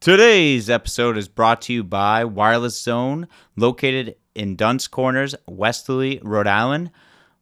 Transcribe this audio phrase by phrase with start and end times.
[0.00, 6.46] Today's episode is brought to you by Wireless Zone, located in Dunn's Corners, Westerly, Rhode
[6.46, 6.92] Island.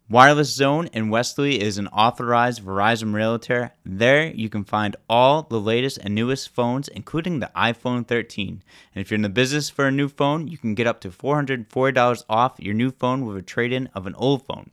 [0.09, 3.73] Wireless Zone in Westerly is an authorized Verizon realtor.
[3.85, 8.63] There you can find all the latest and newest phones, including the iPhone 13.
[8.95, 11.11] And if you're in the business for a new phone, you can get up to
[11.11, 14.71] $440 off your new phone with a trade in of an old phone.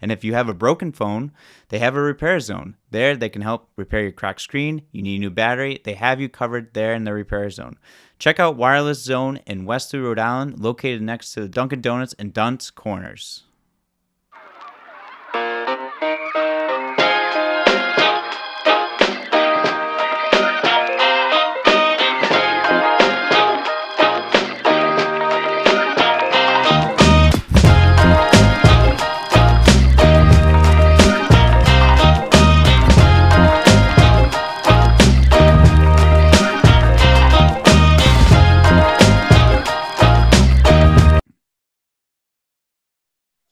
[0.00, 1.30] And if you have a broken phone,
[1.68, 2.74] they have a repair zone.
[2.90, 4.82] There they can help repair your cracked screen.
[4.90, 7.78] You need a new battery, they have you covered there in the repair zone.
[8.18, 12.34] Check out Wireless Zone in Westerly, Rhode Island, located next to the Dunkin' Donuts and
[12.34, 13.44] Dunn's Corners.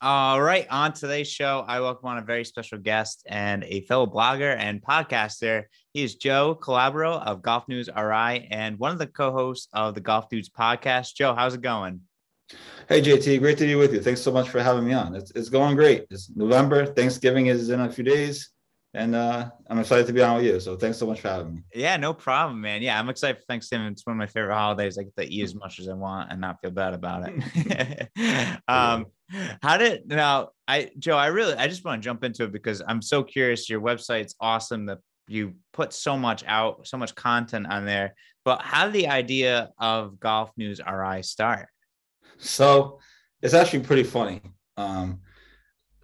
[0.03, 4.07] All right, on today's show, I welcome on a very special guest and a fellow
[4.07, 5.65] blogger and podcaster.
[5.93, 10.01] He is Joe Calabro of Golf News RI and one of the co-hosts of the
[10.01, 11.17] Golf Dudes podcast.
[11.17, 12.01] Joe, how's it going?
[12.89, 14.01] Hey JT, great to be with you.
[14.01, 15.15] Thanks so much for having me on.
[15.15, 16.07] It's, it's going great.
[16.11, 16.87] It's November.
[16.87, 18.49] Thanksgiving is in a few days,
[18.95, 20.59] and uh, I'm excited to be on with you.
[20.59, 21.63] So thanks so much for having me.
[21.75, 22.83] Yeah, no problem, man.
[22.83, 23.87] Yeah, I'm excited for Thanksgiving.
[23.87, 24.99] It's one of my favorite holidays.
[24.99, 28.09] I get to eat as much as I want and not feel bad about it.
[28.69, 29.07] um,
[29.63, 32.83] how did now I Joe, I really I just want to jump into it because
[32.87, 33.71] I'm so curious.
[33.71, 38.15] Your website's awesome that you put so much out, so much content on there.
[38.45, 41.69] But how did the idea of Golf News RI start?
[42.39, 42.99] So
[43.41, 44.41] it's actually pretty funny.
[44.77, 45.21] Um,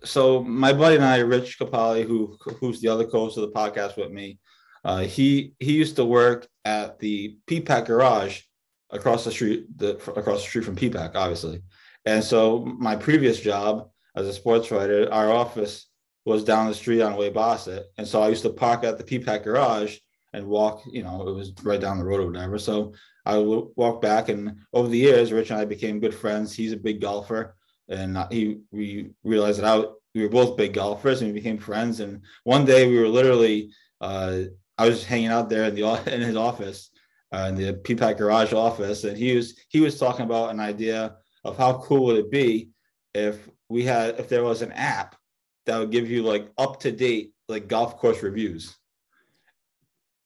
[0.06, 3.96] so my buddy and I, Rich Capali, who who's the other co-host of the podcast
[3.96, 4.38] with me,
[4.84, 8.42] uh, he he used to work at the PPAC garage
[8.90, 11.62] across the street, the, across the street from PPAC, obviously.
[12.04, 15.89] And so my previous job as a sports writer, our office
[16.24, 17.84] was down the street on Weybosset.
[17.98, 19.98] And so I used to park at the PPAC garage
[20.33, 22.58] and walk, you know, it was right down the road or whatever.
[22.58, 26.52] So I would walk back and over the years, Rich and I became good friends.
[26.52, 27.56] He's a big golfer
[27.89, 32.01] and he, we realized that I, we were both big golfers and we became friends.
[32.01, 33.70] And one day we were literally,
[34.01, 34.42] uh,
[34.79, 35.83] I was hanging out there in the,
[36.14, 36.91] in his office,
[37.33, 39.05] uh, in the PPAC garage office.
[39.05, 42.70] And he was, he was talking about an idea of how cool would it be
[43.14, 45.17] if we had if there was an app
[45.64, 48.77] that would give you like up to date like golf course reviews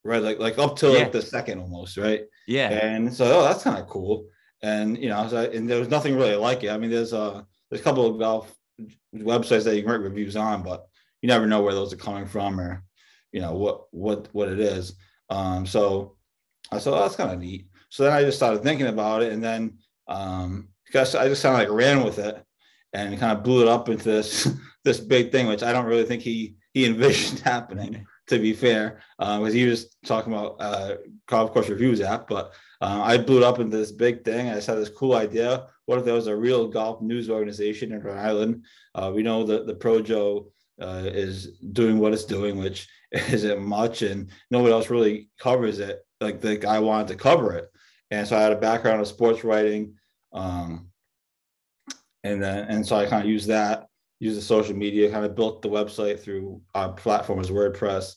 [0.04, 0.99] right like like up to yeah.
[0.99, 4.26] like the second almost right yeah and so oh that's kind of cool
[4.62, 5.21] and you know
[5.53, 6.71] and there was nothing really like it.
[6.71, 8.54] I mean there's a there's a couple of golf
[9.15, 10.87] websites that you can write reviews on but
[11.21, 12.82] you never know where those are coming from or
[13.32, 14.94] you know what what what it is.
[15.28, 16.16] Um so
[16.72, 17.66] i thought oh, that's kind of neat.
[17.88, 19.78] So then i just started thinking about it and then
[20.09, 22.43] um because I just kind of like ran with it
[22.93, 24.53] and kind of blew it up into this
[24.84, 28.06] this big thing, which I don't really think he he envisioned happening.
[28.30, 30.94] To be fair, because uh, he was talking about uh,
[31.26, 34.48] golf course reviews app, but uh, I blew it up into this big thing.
[34.48, 35.66] I just had this cool idea.
[35.86, 38.64] What if there was a real golf news organization in Rhode Island?
[38.94, 40.46] Uh, we know that the Projo
[40.80, 46.06] uh, is doing what it's doing, which isn't much, and nobody else really covers it
[46.20, 47.69] like the guy wanted to cover it.
[48.12, 49.96] And so I had a background of sports writing,
[50.32, 50.88] um,
[52.22, 53.88] and then and so I kind of use that,
[54.20, 58.14] use the social media, kind of built the website through our platform as WordPress.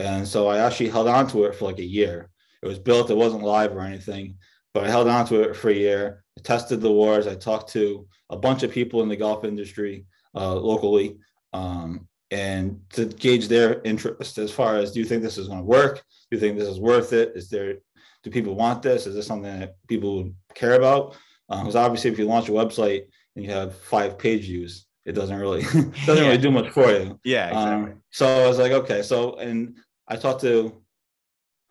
[0.00, 2.30] And so I actually held on to it for like a year.
[2.62, 4.36] It was built, it wasn't live or anything,
[4.72, 6.24] but I held on to it for a year.
[6.38, 7.26] I tested the waters.
[7.26, 11.18] I talked to a bunch of people in the golf industry uh, locally
[11.52, 15.60] um, and to gauge their interest as far as do you think this is going
[15.60, 15.96] to work?
[15.96, 17.32] Do you think this is worth it?
[17.34, 17.74] Is there
[18.22, 19.06] do people want this?
[19.06, 21.16] Is this something that people would care about?
[21.48, 25.12] Because um, obviously, if you launch a website and you have five page views, it
[25.12, 26.26] doesn't really doesn't yeah.
[26.26, 27.18] really do much for you.
[27.24, 27.92] Yeah, exactly.
[27.92, 29.76] Um, so I was like, okay, so and
[30.10, 30.82] I talked to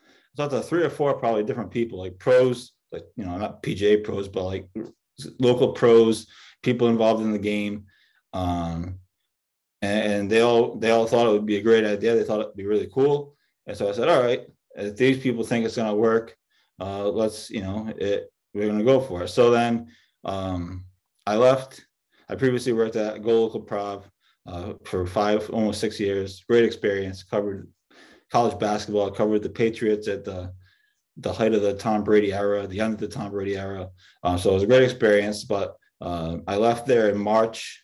[0.01, 3.61] I talked to three or four probably different people, like pros, like you know, not
[3.61, 4.67] PGA pros, but like
[5.39, 6.27] local pros,
[6.63, 7.85] people involved in the game.
[8.33, 8.99] Um,
[9.81, 12.15] and, and they all they all thought it would be a great idea.
[12.15, 13.35] They thought it'd be really cool.
[13.67, 16.35] And so I said, all right, if these people think it's going to work,
[16.79, 19.29] uh, let's you know it, we're going to go for it.
[19.29, 19.87] So then
[20.23, 20.85] um,
[21.27, 21.85] I left.
[22.29, 24.09] I previously worked at Go Local Prov
[24.45, 26.43] uh, for five, almost six years.
[26.47, 27.23] Great experience.
[27.23, 27.67] Covered
[28.31, 29.11] college basketball.
[29.11, 30.53] I Covered the Patriots at the
[31.17, 33.89] the height of the Tom Brady era, the end of the Tom Brady era.
[34.23, 35.43] Uh, so it was a great experience.
[35.43, 37.83] But uh, I left there in March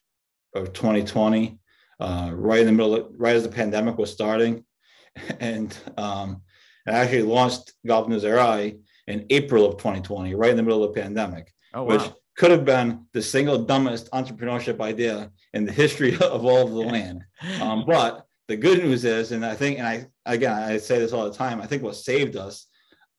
[0.54, 1.60] of 2020,
[2.00, 4.64] uh, right in the middle, of, right as the pandemic was starting,
[5.40, 6.42] and um,
[6.88, 8.78] I actually launched Golf News RI
[9.08, 12.02] in April of 2020, right in the middle of the pandemic, Oh which
[12.38, 16.80] could have been the single dumbest entrepreneurship idea in the history of all of the
[16.80, 17.24] land.
[17.62, 21.14] Um, but the good news is, and I think, and I again I say this
[21.14, 22.68] all the time, I think what saved us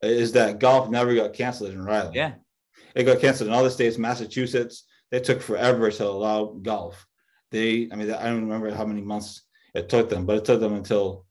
[0.01, 2.15] is that golf never got canceled in Rhode Island.
[2.15, 2.33] Yeah.
[2.95, 4.85] It got canceled in other states, Massachusetts.
[5.11, 7.05] They took forever to allow golf.
[7.51, 9.43] They, I mean, I don't remember how many months
[9.73, 11.25] it took them, but it took them until,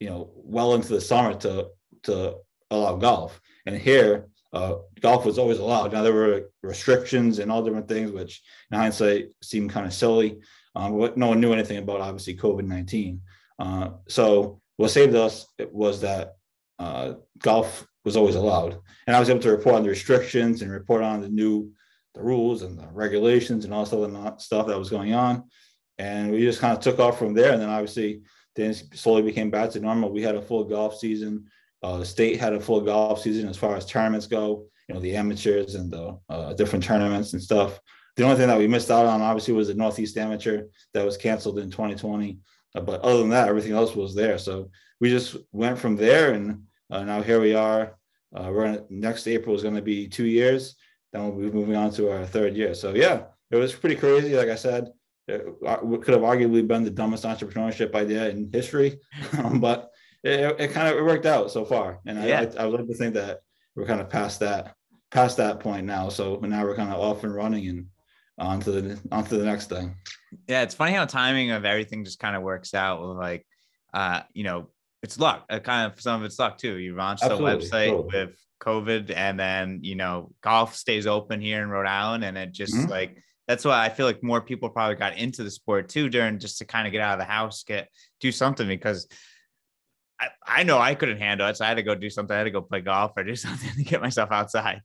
[0.00, 1.68] you know, well into the summer to
[2.04, 2.36] to
[2.70, 3.40] allow golf.
[3.66, 5.92] And here, uh, golf was always allowed.
[5.92, 10.40] Now there were restrictions and all different things, which in hindsight seemed kind of silly.
[10.74, 13.20] Um, no one knew anything about obviously COVID nineteen.
[13.60, 16.34] Uh, so what saved us was that
[16.80, 20.72] uh, golf was always allowed, and I was able to report on the restrictions and
[20.72, 21.70] report on the new
[22.14, 25.44] the rules and the regulations and all other stuff that was going on.
[25.98, 27.52] And we just kind of took off from there.
[27.52, 28.22] And then obviously
[28.56, 30.10] things slowly became back to normal.
[30.10, 31.46] We had a full golf season.
[31.82, 35.00] Uh, the state had a full golf season as far as tournaments go, you know,
[35.00, 37.78] the amateurs and the uh, different tournaments and stuff.
[38.16, 41.16] The only thing that we missed out on, obviously, was the Northeast Amateur that was
[41.16, 42.38] canceled in 2020.
[42.74, 44.38] Uh, but other than that, everything else was there.
[44.38, 44.70] So
[45.00, 46.32] we just went from there.
[46.32, 47.96] And uh, now here we are.
[48.34, 50.76] Uh, we're in, next April is going to be two years
[51.12, 52.74] then we'll be moving on to our third year.
[52.74, 54.36] So yeah, it was pretty crazy.
[54.36, 54.88] Like I said,
[55.26, 58.98] it could have arguably been the dumbest entrepreneurship idea in history,
[59.38, 59.90] um, but
[60.22, 62.00] it, it, kind of it worked out so far.
[62.06, 62.40] And yeah.
[62.40, 63.40] I, I, I would like to think that
[63.74, 64.74] we're kind of past that
[65.10, 66.08] past that point now.
[66.08, 67.86] So now we're kind of off and running and
[68.38, 69.94] on to the on to the next thing.
[70.46, 73.00] Yeah, it's funny how timing of everything just kind of works out.
[73.00, 73.46] With like,
[73.92, 74.68] uh, you know,
[75.02, 75.44] it's luck.
[75.48, 76.76] Uh, kind of some of it's luck too.
[76.76, 77.50] You launched Absolutely.
[77.50, 78.26] the website totally.
[78.26, 82.52] with COVID, and then you know golf stays open here in Rhode Island, and it
[82.52, 82.90] just mm-hmm.
[82.90, 86.38] like that's why I feel like more people probably got into the sport too during
[86.38, 87.88] just to kind of get out of the house, get
[88.20, 89.08] do something because
[90.20, 92.34] I, I know I couldn't handle it, so I had to go do something.
[92.34, 94.82] I had to go play golf or do something to get myself outside.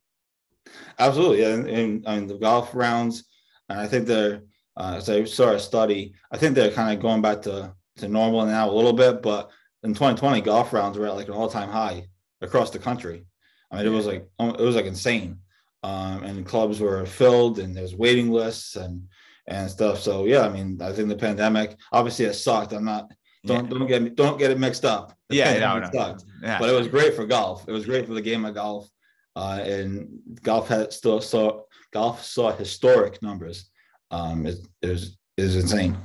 [0.97, 3.25] Absolutely, yeah, and, and I mean the golf rounds,
[3.69, 4.41] and I think they're
[4.77, 8.07] uh, as I saw a study, I think they're kind of going back to to
[8.07, 9.49] normal now a little bit, but
[9.83, 12.07] in 2020 golf rounds were at like an all-time high
[12.41, 13.25] across the country.
[13.71, 15.39] I mean, it was like it was like insane,
[15.83, 19.07] um, and clubs were filled, and there's waiting lists and
[19.47, 19.99] and stuff.
[19.99, 22.73] So yeah, I mean, I think the pandemic obviously it sucked.
[22.73, 23.11] I'm not
[23.45, 23.77] don't yeah.
[23.77, 25.17] don't get me don't get it mixed up.
[25.29, 25.89] The yeah, no, no.
[25.91, 26.25] Sucked.
[26.41, 26.59] Yeah.
[26.59, 27.67] But it was great for golf.
[27.67, 28.89] It was great for the game of golf,
[29.35, 31.61] uh, and golf had still saw
[31.91, 33.69] golf saw historic numbers.
[34.11, 35.97] Um, it, it was it was insane.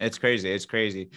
[0.00, 0.50] It's crazy.
[0.50, 1.10] It's crazy.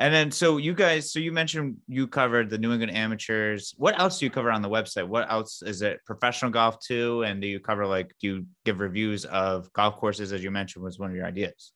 [0.00, 3.74] And then, so you guys, so you mentioned you covered the New England amateurs.
[3.78, 5.08] What else do you cover on the website?
[5.08, 7.24] What else is it professional golf too?
[7.24, 10.84] And do you cover like, do you give reviews of golf courses as you mentioned
[10.84, 11.72] was one of your ideas?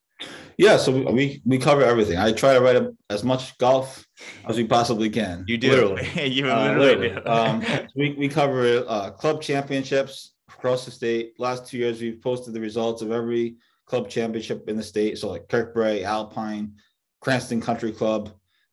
[0.56, 2.16] Yeah, so we we cover everything.
[2.16, 2.80] I try to write
[3.10, 4.06] as much golf
[4.46, 5.44] as we possibly can.
[5.48, 5.70] You do.
[5.70, 6.28] Literally.
[6.28, 7.22] you uh, literally, literally.
[7.22, 7.28] do.
[7.28, 11.32] um, we, we cover uh, club championships across the state.
[11.38, 13.56] Last two years, we've posted the results of every
[13.92, 15.18] club championship in the state.
[15.18, 16.76] So like Kirkbrae, Alpine,
[17.20, 18.30] Cranston Country Club,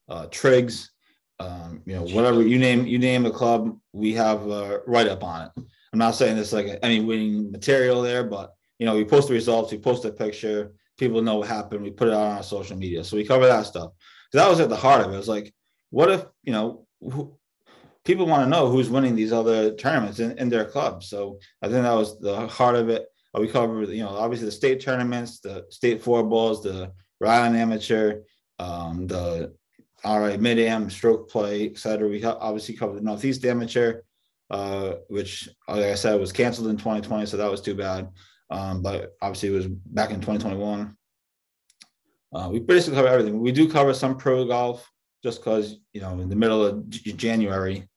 [0.08, 0.92] uh, Triggs,
[1.42, 5.22] um, you know, whatever you name you name a club, we have a write up
[5.22, 5.52] on it.
[5.92, 9.34] I'm not saying this like any winning material there, but you know, we post the
[9.34, 12.78] results, we post a picture, people know what happened, we put it on our social
[12.78, 13.92] media, so we cover that stuff.
[14.32, 15.16] So that was at the heart of it.
[15.16, 15.54] It was like,
[15.90, 17.38] what if you know, who,
[18.06, 21.10] people want to know who's winning these other tournaments in, in their clubs.
[21.10, 23.06] So I think that was the heart of it.
[23.38, 27.58] We covered, you know, obviously the state tournaments, the state four balls, the Rhode Island
[27.58, 28.22] Amateur,
[28.58, 29.54] um, the
[30.04, 32.08] all right mid am, stroke play, etc.
[32.08, 34.02] We obviously covered the Northeast Amateur,
[34.50, 38.10] uh, which, like I said, was canceled in 2020, so that was too bad.
[38.50, 40.96] Um, but obviously, it was back in 2021.
[42.34, 43.40] Uh, we basically cover everything.
[43.40, 44.90] We do cover some pro golf,
[45.24, 47.88] just because you know, in the middle of J- January,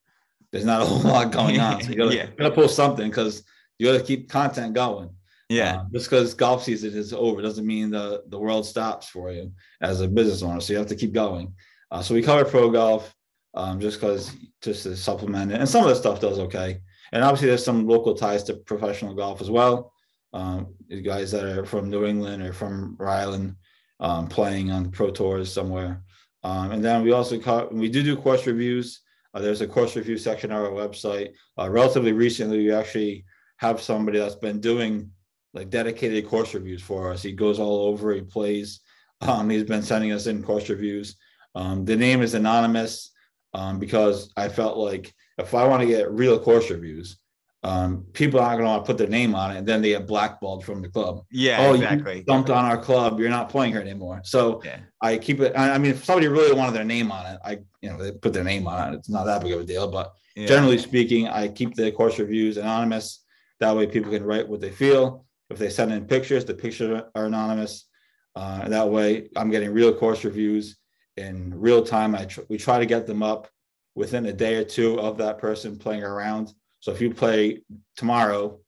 [0.50, 1.82] there's not a whole lot going on.
[1.82, 2.26] So you gotta, yeah.
[2.36, 3.44] gotta post something because
[3.78, 5.10] you gotta keep content going.
[5.52, 5.76] Yeah.
[5.76, 9.52] Uh, just because golf season is over doesn't mean the, the world stops for you
[9.80, 10.60] as a business owner.
[10.60, 11.54] So you have to keep going.
[11.90, 13.14] Uh, so we cover pro golf
[13.54, 15.60] um, just because just to supplement it.
[15.60, 16.80] And some of the stuff does okay.
[17.12, 19.92] And obviously there's some local ties to professional golf as well.
[20.32, 23.56] Um, guys that are from New England or from Rhode Island
[24.00, 26.02] um, playing on pro tours somewhere.
[26.42, 29.00] Um, and then we also co- we do do course reviews.
[29.34, 31.34] Uh, there's a course review section on our website.
[31.58, 33.26] Uh, relatively recently, we actually
[33.58, 35.10] have somebody that's been doing
[35.54, 37.22] like dedicated course reviews for us.
[37.22, 38.12] He goes all over.
[38.12, 38.80] He plays.
[39.20, 41.16] Um, he's been sending us in course reviews.
[41.54, 43.12] Um, the name is anonymous
[43.54, 47.18] um, because I felt like if I want to get real course reviews,
[47.64, 49.90] um, people aren't going to want to put their name on it, and then they
[49.90, 51.24] get blackballed from the club.
[51.30, 52.18] Yeah, oh, exactly.
[52.18, 53.20] You dumped on our club.
[53.20, 54.20] You're not playing here anymore.
[54.24, 54.80] So yeah.
[55.00, 55.52] I keep it.
[55.56, 58.32] I mean, if somebody really wanted their name on it, I you know they put
[58.32, 58.96] their name on it.
[58.96, 60.46] It's not that big of a deal, but yeah.
[60.46, 63.20] generally speaking, I keep the course reviews anonymous.
[63.60, 65.24] That way, people can write what they feel.
[65.52, 67.86] If they send in pictures, the pictures are anonymous.
[68.34, 70.76] Uh, that way, I'm getting real course reviews
[71.18, 72.14] in real time.
[72.14, 73.48] I tr- we try to get them up
[73.94, 76.54] within a day or two of that person playing around.
[76.80, 77.62] So if you play
[77.96, 78.60] tomorrow,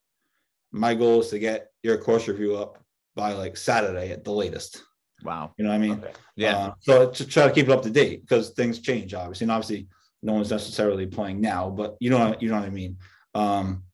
[0.72, 2.78] my goal is to get your course review up
[3.16, 4.82] by like Saturday at the latest.
[5.22, 5.54] Wow.
[5.56, 5.92] You know what I mean?
[5.92, 6.12] Okay.
[6.36, 6.56] Yeah.
[6.56, 9.46] Uh, so to try to keep it up to date because things change, obviously.
[9.46, 9.88] And obviously,
[10.22, 12.98] no one's necessarily playing now, but you know, you know what I mean.
[13.34, 13.84] Um,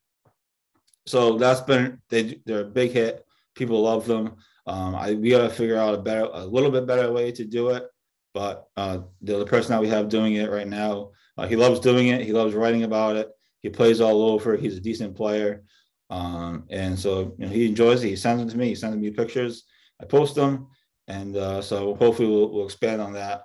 [1.05, 3.25] so that's been they they're a big hit.
[3.55, 4.35] People love them.
[4.67, 7.45] Um, I we got to figure out a better, a little bit better way to
[7.45, 7.87] do it.
[8.33, 11.79] But uh, the, the person that we have doing it right now, uh, he loves
[11.79, 12.21] doing it.
[12.21, 13.29] He loves writing about it.
[13.61, 14.55] He plays all over.
[14.55, 15.63] He's a decent player,
[16.09, 18.09] um, and so you know, he enjoys it.
[18.09, 18.69] He sends them to me.
[18.69, 19.63] He sends me pictures.
[20.01, 20.67] I post them,
[21.07, 23.43] and uh, so hopefully we'll, we'll expand on that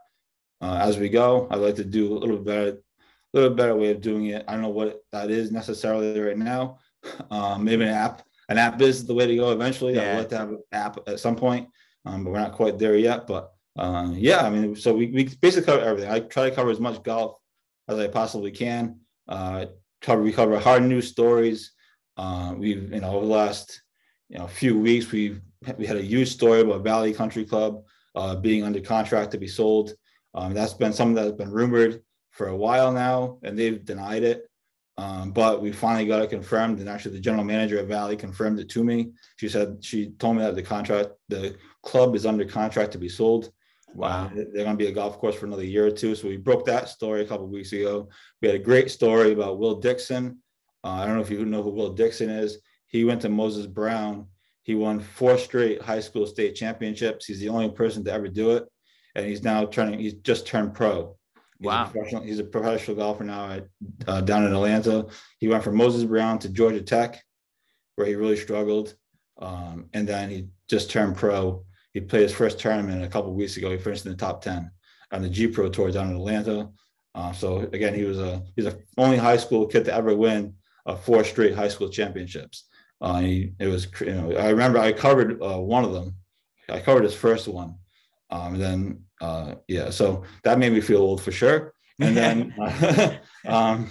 [0.60, 1.48] uh, as we go.
[1.50, 4.44] I'd like to do a little better, a little better way of doing it.
[4.46, 6.78] I don't know what that is necessarily right now.
[7.30, 8.22] Um, maybe an app.
[8.48, 9.94] An app is the way to go eventually.
[9.94, 10.12] Yeah.
[10.12, 11.68] I'd like to have an app at some point,
[12.04, 13.26] um, but we're not quite there yet.
[13.26, 16.10] But uh, yeah, I mean, so we, we basically cover everything.
[16.10, 17.36] I try to cover as much golf
[17.88, 19.00] as I possibly can.
[19.28, 19.66] Uh,
[20.00, 21.72] cover we cover hard news stories.
[22.16, 23.82] Uh, we've you know over the last
[24.28, 25.40] you know few weeks we've
[25.76, 27.82] we had a huge story about Valley Country Club
[28.14, 29.94] uh, being under contract to be sold.
[30.34, 34.48] Um, that's been something that's been rumored for a while now, and they've denied it.
[34.98, 38.58] Um, but we finally got it confirmed, and actually, the general manager of Valley confirmed
[38.58, 39.12] it to me.
[39.36, 43.08] She said she told me that the contract, the club is under contract to be
[43.08, 43.52] sold.
[43.94, 44.26] Wow.
[44.26, 46.14] Uh, they're going to be a golf course for another year or two.
[46.14, 48.08] So we broke that story a couple weeks ago.
[48.40, 50.38] We had a great story about Will Dixon.
[50.84, 52.58] Uh, I don't know if you know who Will Dixon is.
[52.86, 54.26] He went to Moses Brown.
[54.62, 57.26] He won four straight high school state championships.
[57.26, 58.64] He's the only person to ever do it.
[59.14, 61.15] And he's now turning, he's just turned pro.
[61.58, 61.90] He's wow.
[61.94, 63.66] A he's a professional golfer now at,
[64.06, 65.06] uh, down in Atlanta.
[65.38, 67.22] He went from Moses Brown to Georgia Tech,
[67.94, 68.94] where he really struggled.
[69.38, 73.56] Um, and then he just turned pro he played his first tournament a couple weeks
[73.56, 73.70] ago.
[73.70, 74.70] He finished in the top ten
[75.12, 76.68] on the G Pro Tour down in Atlanta.
[77.14, 80.54] Uh, so again, he was a he's the only high school kid to ever win
[80.84, 82.64] uh, four straight high school championships.
[83.00, 86.16] Uh, he, it was you know I remember I covered uh, one of them.
[86.68, 87.76] I covered his first one.
[88.30, 91.72] Um, and then uh, yeah, so that made me feel old for sure.
[92.00, 92.54] And then
[93.46, 93.90] um,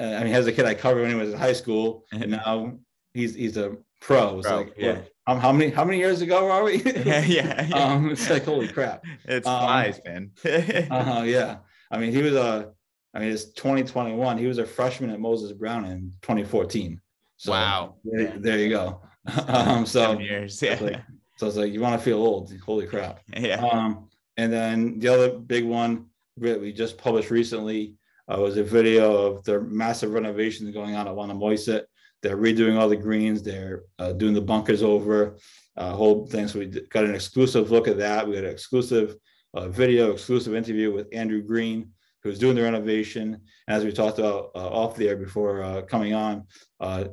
[0.00, 2.78] I mean, as a kid, I covered when he was in high school, and now
[3.14, 4.38] he's he's a pro.
[4.38, 4.98] It's pro, like yeah.
[5.26, 6.82] Um, how many how many years ago are we?
[6.82, 7.76] yeah, yeah, yeah.
[7.76, 9.04] Um, it's like holy crap.
[9.24, 10.30] It's um, flies, man.
[10.44, 11.58] uh, yeah.
[11.90, 12.72] I mean, he was a.
[13.14, 14.36] I mean, it's 2021.
[14.36, 17.00] He was a freshman at Moses Brown in 2014.
[17.38, 17.94] So wow.
[18.04, 19.00] There, there you go.
[19.48, 20.60] um, so years.
[20.60, 20.78] Yeah.
[20.80, 21.00] Like,
[21.36, 22.52] so I was like you want to feel old.
[22.64, 23.20] Holy crap.
[23.36, 23.64] Yeah.
[23.64, 26.06] Um, and then the other big one
[26.38, 27.94] that we just published recently
[28.28, 31.84] uh, was a video of the massive renovations going on at Wannamoisett.
[32.22, 33.42] They're redoing all the greens.
[33.42, 35.36] They're uh, doing the bunkers over,
[35.76, 36.48] uh, whole thing.
[36.48, 38.26] So we got an exclusive look at that.
[38.26, 39.16] We got an exclusive
[39.54, 43.40] uh, video, exclusive interview with Andrew Green, who's doing the renovation.
[43.68, 46.46] And as we talked about uh, off the air before uh, coming on,
[46.80, 47.04] uh,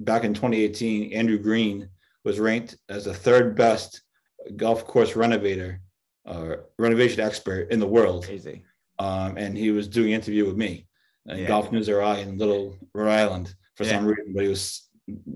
[0.00, 1.88] back in 2018, Andrew Green
[2.24, 4.02] was ranked as the third best
[4.56, 5.80] golf course renovator,
[6.24, 8.24] or renovation expert in the world.
[8.26, 8.62] Crazy.
[8.98, 10.86] Um, and he was doing an interview with me,
[11.26, 11.46] yeah.
[11.46, 13.92] Golf News RI in Little Rhode Island for yeah.
[13.92, 14.88] some reason, but he was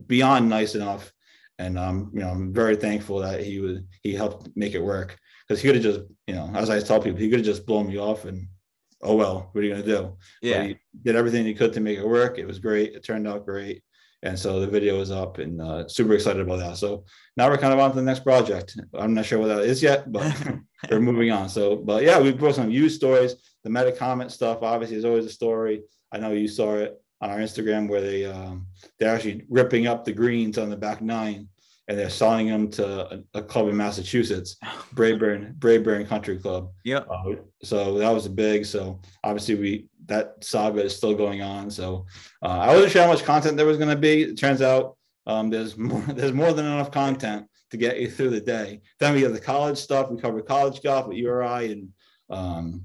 [0.07, 1.13] beyond nice enough.
[1.59, 5.19] And um, you know, I'm very thankful that he was he helped make it work
[5.47, 7.67] because he could have just, you know, as I tell people, he could have just
[7.67, 8.47] blown me off and
[9.03, 10.17] oh well, what are you gonna do?
[10.43, 12.39] Yeah, but he did everything he could to make it work.
[12.39, 12.95] It was great.
[12.95, 13.83] It turned out great.
[14.23, 16.77] And so the video is up and uh, super excited about that.
[16.79, 17.05] So
[17.37, 18.79] now we're kind of on to the next project.
[18.95, 20.35] I'm not sure what that is yet, but
[20.91, 21.49] we're moving on.
[21.49, 23.37] So, but yeah, we put some used stories.
[23.63, 25.83] The Metacomet stuff obviously is always a story.
[26.13, 28.67] I know you saw it on our Instagram where they um,
[28.99, 31.49] they're actually ripping up the greens on the back nine
[31.89, 34.57] and they're selling them to a, a club in Massachusetts,
[34.95, 36.71] Braeburn Braeburn Country Club.
[36.85, 36.99] Yeah.
[36.99, 38.67] Uh, so that was a big.
[38.67, 41.71] So obviously we that saga is still going on.
[41.71, 42.07] So
[42.43, 44.23] uh, I wasn't sure how much content there was going to be.
[44.23, 44.97] It turns out
[45.27, 48.81] um, there's more there's more than enough content to get you through the day.
[49.01, 50.11] Then we have the college stuff.
[50.11, 51.89] We cover college golf with URI and
[52.31, 52.85] um,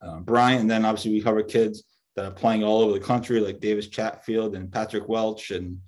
[0.00, 1.84] uh, Bryant, and then obviously we cover kids
[2.16, 5.78] that are playing all over the country, like Davis Chatfield and Patrick Welch and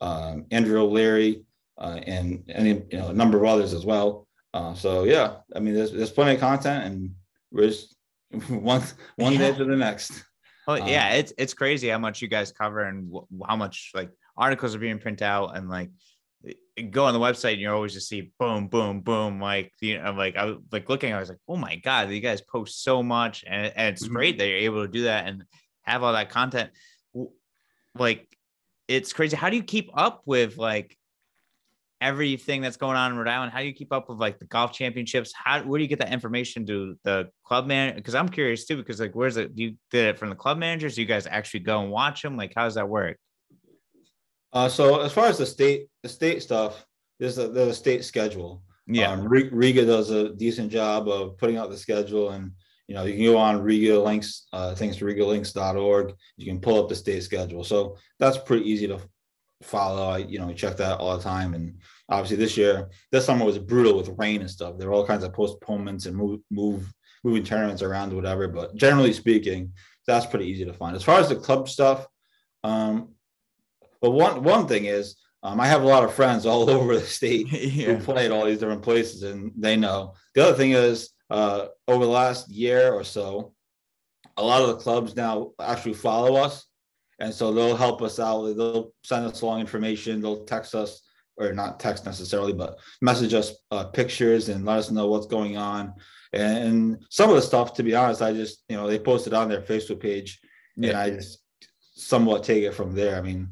[0.00, 1.44] um, Andrew O'Leary
[1.78, 4.26] uh, and you know a number of others as well.
[4.52, 7.14] Uh, so yeah, I mean, there's there's plenty of content, and
[7.50, 7.96] we're just
[8.48, 8.82] one
[9.16, 9.38] one yeah.
[9.38, 10.24] day to the next.
[10.66, 13.90] Well, um, yeah, it's it's crazy how much you guys cover and w- how much
[13.94, 15.90] like articles are being printed out and like
[16.90, 19.40] go on the website and you're always just see boom, boom, boom.
[19.40, 22.20] Like, you know, like I was like looking, I was like, oh my God, you
[22.20, 23.44] guys post so much.
[23.46, 24.14] And, and it's mm-hmm.
[24.14, 25.26] great that you're able to do that.
[25.26, 25.44] And
[25.82, 26.70] have all that content.
[27.94, 28.26] Like,
[28.88, 29.36] it's crazy.
[29.36, 30.96] How do you keep up with like
[32.04, 33.52] everything that's going on in Rhode Island?
[33.52, 35.32] How do you keep up with like the golf championships?
[35.34, 36.64] How where do you get that information?
[36.64, 37.94] Do the club man?
[37.96, 38.76] Because I'm curious too.
[38.76, 39.54] Because like, where's it?
[39.56, 40.94] Do you did it from the club managers?
[40.94, 42.36] Do you guys actually go and watch them?
[42.36, 43.16] Like, how does that work?
[44.52, 46.86] Uh, so as far as the state, the state stuff,
[47.18, 48.62] there's a there's a state schedule.
[48.86, 52.52] Yeah, um, Riga does a decent job of putting out the schedule, and
[52.86, 56.14] you know you can go on Riga links, uh, thanks to RigaLinks.org.
[56.36, 59.00] You can pull up the state schedule, so that's pretty easy to
[59.62, 60.08] follow.
[60.08, 63.44] I you know we check that all the time, and obviously this year, this summer
[63.44, 64.78] was brutal with rain and stuff.
[64.78, 66.92] There were all kinds of postponements and move move
[67.22, 68.48] moving tournaments around, whatever.
[68.48, 69.72] But generally speaking,
[70.06, 70.94] that's pretty easy to find.
[70.94, 72.06] As far as the club stuff,
[72.62, 73.10] um,
[74.00, 77.06] but one one thing is um, I have a lot of friends all over the
[77.06, 77.94] state yeah.
[77.94, 80.14] who play at all these different places, and they know.
[80.34, 83.54] The other thing is, uh, over the last year or so,
[84.36, 86.66] a lot of the clubs now actually follow us,
[87.20, 88.54] and so they'll help us out.
[88.54, 90.20] They'll send us along information.
[90.20, 91.00] They'll text us
[91.36, 95.56] or not text necessarily, but message us uh, pictures and let us know what's going
[95.56, 95.94] on.
[96.32, 99.48] And some of the stuff, to be honest, I just, you know, they posted on
[99.48, 100.40] their Facebook page
[100.76, 100.90] yeah.
[100.90, 101.38] and I just
[101.94, 103.16] somewhat take it from there.
[103.16, 103.48] I mean,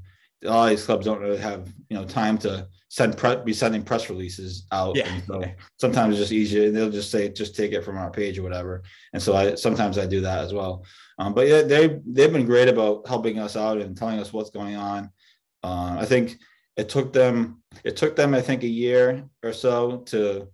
[0.48, 4.10] all these clubs don't really have, you know, time to send pre- be sending press
[4.10, 4.96] releases out.
[4.96, 5.20] Yeah.
[5.26, 5.44] so
[5.78, 6.70] sometimes it's just easier.
[6.70, 8.82] They'll just say, just take it from our page or whatever.
[9.12, 10.84] And so I, sometimes I do that as well.
[11.18, 14.50] Um, but yeah, they, they've been great about helping us out and telling us what's
[14.50, 15.10] going on.
[15.62, 16.36] Uh, I think
[16.76, 20.48] it took them it took them i think a year or so to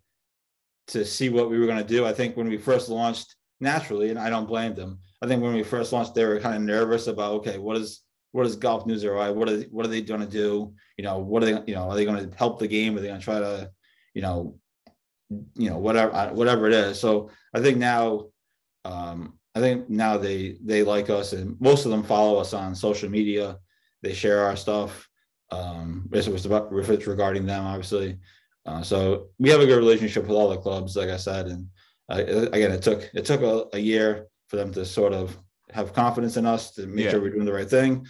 [0.86, 2.06] to see what we were going to do.
[2.06, 5.52] I think when we first launched naturally and i don't blame them i think when
[5.52, 8.86] we first launched they were kind of nervous about okay what is what is golf
[8.86, 10.72] news or what are what are they going to do?
[10.96, 12.96] You know what are they you know are they going to help the game?
[12.96, 13.70] Are they going to try to
[14.14, 14.58] you know
[15.30, 17.00] you know whatever uh, whatever it is.
[17.00, 18.26] So i think now
[18.84, 22.74] um i think now they they like us and most of them follow us on
[22.74, 23.58] social media.
[24.02, 25.07] They share our stuff
[25.50, 28.18] um, if it's about if it's regarding them, obviously.
[28.66, 31.68] Uh, so we have a good relationship with all the clubs, like I said, and
[32.10, 35.36] uh, again, it took it took a, a, year for them to sort of
[35.72, 37.12] have confidence in us to make yeah.
[37.12, 38.06] sure we're doing the right thing.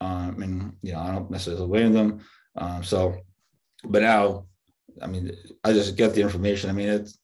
[0.00, 2.20] Um, and you know, I don't necessarily blame them.
[2.56, 3.18] Um, so,
[3.84, 4.46] but now,
[5.02, 5.32] I mean,
[5.64, 6.70] I just get the information.
[6.70, 7.18] I mean, it's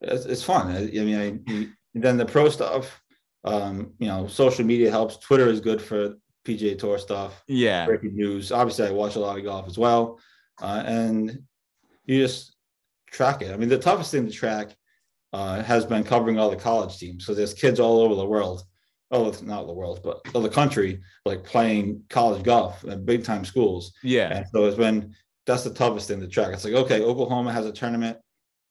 [0.00, 0.70] it's, it's fun.
[0.70, 3.00] I, I mean, I, then the pro stuff.
[3.44, 5.18] Um, you know, social media helps.
[5.18, 7.42] Twitter is good for PGA Tour stuff.
[7.48, 7.86] Yeah.
[7.86, 8.52] Breaking news.
[8.52, 10.20] Obviously, I watch a lot of golf as well.
[10.60, 11.42] Uh, and
[12.04, 12.56] you just
[13.10, 13.52] track it.
[13.52, 14.74] I mean, the toughest thing to track
[15.32, 17.26] uh, has been covering all the college teams.
[17.26, 18.62] So there's kids all over the world.
[19.10, 23.24] Oh, it's not the world, but of the country, like playing college golf at big
[23.24, 23.92] time schools.
[24.02, 24.34] Yeah.
[24.34, 25.14] And so it's been
[25.46, 26.52] that's the toughest thing to track.
[26.52, 28.18] It's like, okay, Oklahoma has a tournament,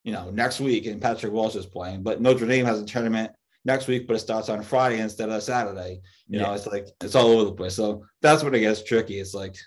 [0.04, 3.32] you know, next week and Patrick Welch is playing, but Notre Dame has a tournament
[3.66, 6.02] next week, but it starts on Friday instead of Saturday.
[6.28, 6.46] You yeah.
[6.46, 7.76] know, it's like it's all over the place.
[7.76, 9.20] So that's when it gets tricky.
[9.20, 9.58] It's like,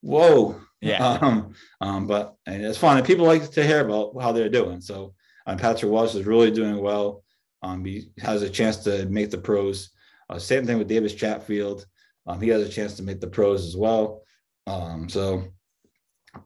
[0.00, 0.60] whoa.
[0.80, 1.18] Yeah.
[1.22, 2.98] Um, um, but and it's fun.
[2.98, 4.82] And people like to hear about how they're doing.
[4.82, 5.14] So
[5.46, 7.24] um, Patrick Welch is really doing well.
[7.62, 9.90] Um, he has a chance to make the pros.
[10.28, 11.86] Uh, same thing with Davis Chatfield.
[12.26, 14.22] Um, he has a chance to make the pros as well.
[14.66, 15.44] Um, so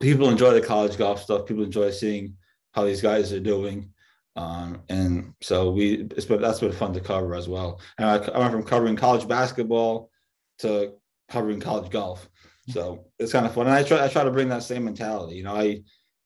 [0.00, 1.46] people enjoy the college golf stuff.
[1.46, 2.36] People enjoy seeing
[2.72, 3.92] how these guys are doing.
[4.38, 7.80] Um, and so we, it's been, that's been fun to cover as well.
[7.98, 10.12] And I, I, went from covering college basketball
[10.60, 10.92] to
[11.28, 12.28] covering college golf.
[12.68, 13.66] So it's kind of fun.
[13.66, 15.34] And I try, I try to bring that same mentality.
[15.34, 15.82] You know, I,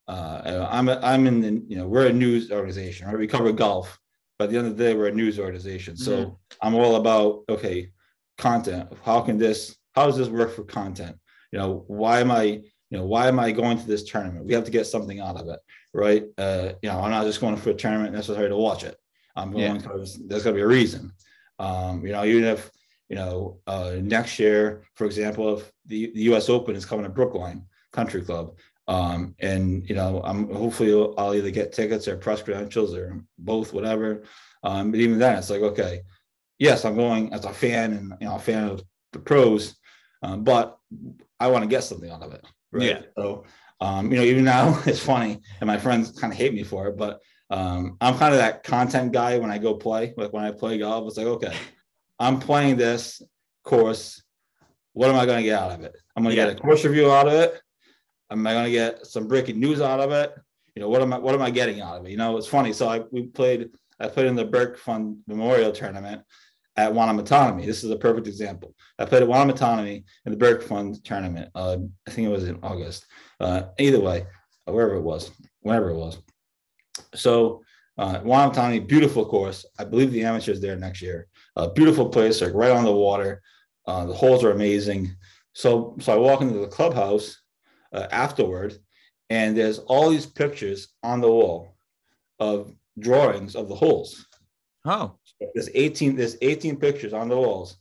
[0.09, 3.17] uh, I'm, a, I'm in the, you know, we're a news organization, right?
[3.17, 3.99] We cover golf,
[4.39, 5.97] but at the end of the day, we're a news organization.
[5.97, 6.35] So mm-hmm.
[6.61, 7.93] I'm all about, okay,
[8.37, 8.93] content.
[9.05, 11.17] How can this, how does this work for content?
[11.51, 12.61] You know, why am I,
[12.93, 14.47] you know, why am I going to this tournament?
[14.47, 15.59] We have to get something out of it
[15.95, 16.25] right?
[16.39, 18.97] Uh, you know, I'm not just going for a tournament necessarily to watch it.
[19.37, 19.79] I'm going yeah.
[19.79, 21.13] because there's going to be a reason.
[21.59, 22.71] Um, you know, even if
[23.09, 26.49] you know uh, next year, for example, if the, the U.S.
[26.49, 28.57] Open is coming to Brookline Country Club,
[28.89, 33.73] um, and you know, I'm hopefully I'll either get tickets or press credentials or both,
[33.73, 34.25] whatever.
[34.63, 36.03] Um, but even then, it's like okay,
[36.59, 39.77] yes, I'm going as a fan and you know a fan of the pros,
[40.23, 40.79] um, but
[41.39, 42.45] I want to get something out of it.
[42.73, 42.89] Right?
[42.89, 43.03] Yeah.
[43.17, 43.45] So
[43.83, 46.87] um, you know, even now it's funny, and my friends kind of hate me for
[46.87, 50.15] it, but um, I'm kind of that content guy when I go play.
[50.17, 51.55] Like when I play golf, it's like, okay,
[52.19, 53.21] I'm playing this
[53.65, 54.23] course.
[54.93, 55.97] What am I going to get out of it?
[56.15, 56.49] I'm going to yeah.
[56.49, 57.61] get a course review out of it.
[58.31, 60.33] Am I going to get some breaking news out of it?
[60.77, 62.11] You know, what am I what am I getting out of it?
[62.11, 62.73] You know, it's funny.
[62.73, 63.71] So I we played.
[64.01, 66.23] I played in the Burke Fund Memorial Tournament
[66.77, 67.67] at Wanumetonomy.
[67.67, 68.75] This is a perfect example.
[68.99, 71.51] I played at Wanumetonomy in the Burke Fund Tournament.
[71.55, 73.07] Uh, I think it was in August.
[73.41, 74.27] Uh, either way,
[74.65, 75.31] wherever it was,
[75.61, 76.19] whenever it was.
[77.15, 77.63] So
[77.99, 79.67] uh, Wanumetonomy, beautiful course.
[79.79, 81.29] I believe the amateurs there next year.
[81.57, 83.43] A beautiful place, like right on the water.
[83.87, 85.15] Uh, the holes are amazing.
[85.55, 87.43] So, so I walk into the clubhouse
[87.93, 88.79] uh, afterward,
[89.29, 91.77] and there's all these pictures on the wall
[92.39, 94.27] of drawings of the holes.
[94.85, 95.17] Oh,
[95.55, 96.17] There's 18.
[96.17, 97.77] There's 18 pictures on the walls,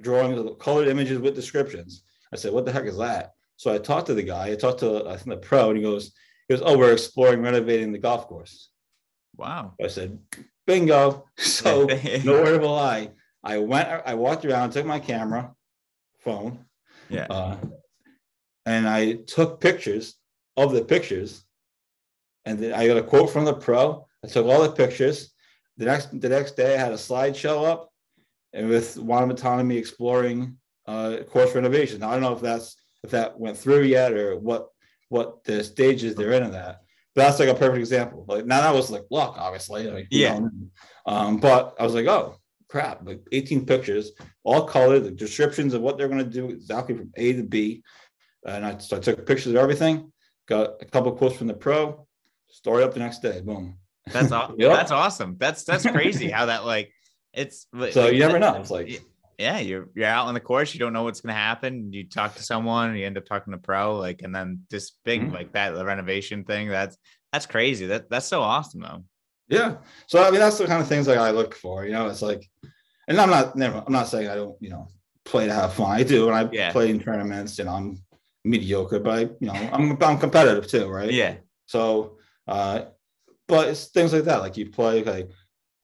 [0.00, 2.02] drawings of colored images with descriptions.
[2.32, 4.50] I said, "What the heck is that?" So I talked to the guy.
[4.50, 6.12] I talked to I think the pro, and he goes,
[6.46, 8.70] "He goes, oh, we're exploring renovating the golf course."
[9.36, 9.74] wow.
[9.82, 10.18] I said,
[10.66, 11.86] "Bingo!" So
[12.24, 13.10] no word of a lie.
[13.42, 13.88] I went.
[13.88, 15.54] I walked around, took my camera,
[16.20, 16.66] phone,
[17.08, 17.26] yeah.
[17.30, 17.56] uh,
[18.66, 20.16] and I took pictures
[20.56, 21.44] of the pictures.
[22.44, 24.06] And then I got a quote from the pro.
[24.24, 25.32] I took all the pictures.
[25.78, 27.90] The next the next day, I had a slideshow up,
[28.52, 32.00] and with Wanumetonomy exploring uh, course renovation.
[32.00, 34.68] Now, I don't know if that's if that went through yet or what
[35.08, 36.80] what the stages they're in of that.
[37.14, 38.24] But that's like a perfect example.
[38.28, 39.90] Like now that was like luck, obviously.
[39.90, 40.40] Like, Yeah.
[41.06, 42.36] Um, but I was like, oh
[42.68, 44.12] crap, like 18 pictures,
[44.44, 47.82] all colored, the descriptions of what they're going to do exactly from A to B.
[48.46, 50.12] And I, so I took pictures of everything,
[50.46, 52.06] got a couple quotes from the pro,
[52.48, 53.40] story up the next day.
[53.40, 53.78] Boom.
[54.12, 54.72] That's aw- Yep.
[54.76, 55.36] that's awesome.
[55.38, 56.90] That's that's crazy how that like
[57.32, 58.54] it's So like you never know.
[58.56, 59.02] It's like,
[59.38, 61.92] yeah, you're you're out on the course, you don't know what's gonna happen.
[61.92, 65.20] You talk to someone, you end up talking to pro, like, and then this big
[65.22, 65.32] Mhm.
[65.32, 66.68] like that, the renovation thing.
[66.68, 66.96] That's
[67.32, 67.86] that's crazy.
[67.86, 69.04] That that's so awesome though.
[69.48, 69.76] yeah.
[70.06, 71.84] So I mean, that's the kind of things like I look for.
[71.84, 72.48] You know, it's like,
[73.06, 73.82] and I'm not never.
[73.86, 74.56] I'm not saying I don't.
[74.60, 74.88] You know,
[75.24, 75.90] play to have fun.
[75.92, 76.72] I do, and I Yeah.
[76.72, 77.98] play in tournaments, and I'm
[78.44, 81.12] mediocre, but I, you know, I'm I'm competitive too, right?
[81.12, 81.34] Yeah.
[81.66, 82.16] So,
[82.48, 82.86] uh,
[83.48, 84.40] but it's things like that.
[84.40, 85.30] Like you play, like,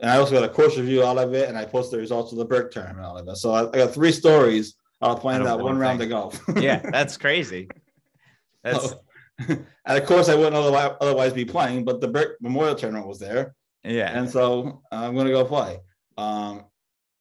[0.00, 2.32] and I also got a course review out of it, and I post the results
[2.32, 3.36] of the Burke tournament out of it.
[3.36, 6.40] So I, I got three stories out of playing that one round of golf.
[6.56, 7.68] Yeah, that's crazy.
[8.62, 9.00] That's So-
[9.48, 13.18] and of course, I wouldn't otherwise, otherwise be playing, but the Burke Memorial Tournament was
[13.18, 14.16] there, yeah.
[14.16, 15.80] and so I'm going to go play.
[16.16, 16.66] Um,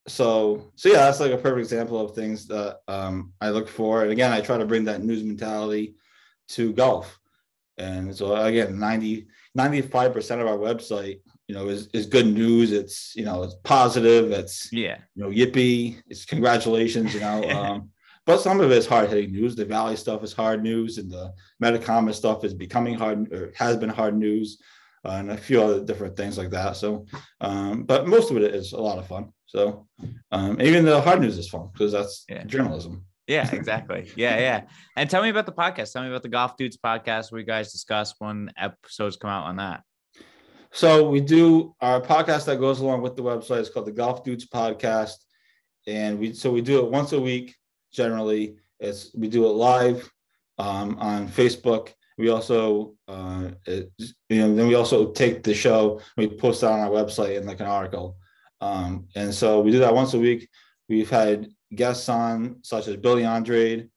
[0.06, 4.02] so, so yeah, that's like a perfect example of things that um, I look for.
[4.02, 5.94] And again, I try to bring that news mentality
[6.48, 7.18] to golf.
[7.78, 12.72] And so again, 90, 95% of our website, you know, is, is good news.
[12.72, 14.32] It's, you know, it's positive.
[14.32, 14.98] It's, Yeah.
[15.14, 17.42] you know, yippee, it's congratulations, you know.
[17.50, 17.90] Um,
[18.26, 19.54] but some of it is hard hitting news.
[19.54, 23.76] The Valley stuff is hard news, and the Metacomet stuff is becoming hard or has
[23.76, 24.58] been hard news,
[25.04, 26.74] uh, and a few other different things like that.
[26.76, 27.04] So,
[27.42, 29.30] um, but most of it is a lot of fun.
[29.44, 29.86] So,
[30.32, 32.44] um, even the hard news is fun because that's Yeah.
[32.44, 33.04] journalism.
[33.26, 34.10] Yeah, exactly.
[34.16, 34.62] Yeah, yeah.
[34.96, 35.92] And tell me about the podcast.
[35.92, 39.44] Tell me about the Golf Dudes podcast where you guys discuss when episodes come out
[39.44, 39.82] on that.
[40.72, 44.24] So we do our podcast that goes along with the website is called the Golf
[44.24, 45.18] Dudes Podcast,
[45.86, 47.54] and we so we do it once a week
[47.92, 48.56] generally.
[48.80, 50.10] It's we do it live
[50.58, 51.92] um, on Facebook.
[52.18, 53.92] We also uh, it,
[54.28, 57.46] you know then we also take the show we post it on our website in
[57.46, 58.16] like an article,
[58.60, 60.48] um, and so we do that once a week.
[60.88, 63.88] We've had guests on such as Billy Andrade.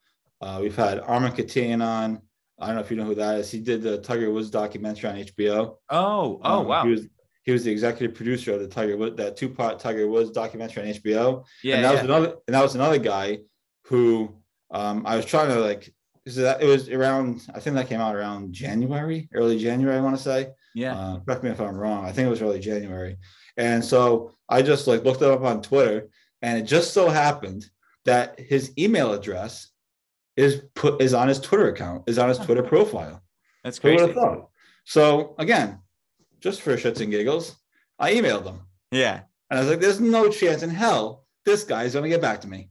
[0.41, 2.21] Uh, we've had Armen Keteyian on.
[2.59, 3.51] I don't know if you know who that is.
[3.51, 5.77] He did the Tiger Woods documentary on HBO.
[5.89, 6.83] Oh, oh, Um, wow.
[6.85, 7.07] He was
[7.43, 10.83] he was the executive producer of the Tiger Wood that two part Tiger Woods documentary
[10.83, 11.45] on HBO.
[11.63, 13.39] yeah, and that was another and that was another guy
[13.85, 14.35] who
[14.71, 15.93] um, I was trying to like
[16.25, 20.01] because that it was around I think that came out around January, early January, I
[20.01, 20.49] want to say.
[20.75, 20.93] yeah.
[20.99, 22.05] Uh, correct me if I'm wrong.
[22.05, 23.17] I think it was early January.
[23.55, 26.09] And so I just like looked it up on Twitter,
[26.41, 27.69] and it just so happened
[28.05, 29.69] that his email address
[30.35, 33.21] is put is on his Twitter account, is on his Twitter profile.
[33.63, 34.13] That's crazy.
[34.85, 35.79] So again,
[36.39, 37.57] just for shits and giggles,
[37.99, 38.61] I emailed them.
[38.91, 42.41] Yeah, And I was like, there's no chance in hell this guy's gonna get back
[42.41, 42.69] to me.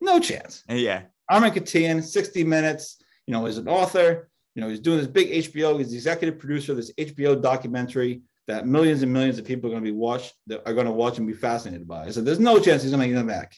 [0.00, 0.62] No chance.
[0.70, 4.98] Uh, yeah, Armen Keteyian, 60 minutes, you know, is an author, you know, he's doing
[4.98, 9.38] this big HBO, he's the executive producer of this HBO documentary that millions and millions
[9.38, 12.10] of people are gonna be watched that are gonna watch and be fascinated by.
[12.10, 13.56] So there's no chance he's gonna get him back.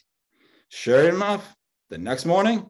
[0.69, 1.55] Sure enough,
[1.89, 2.67] the next morning,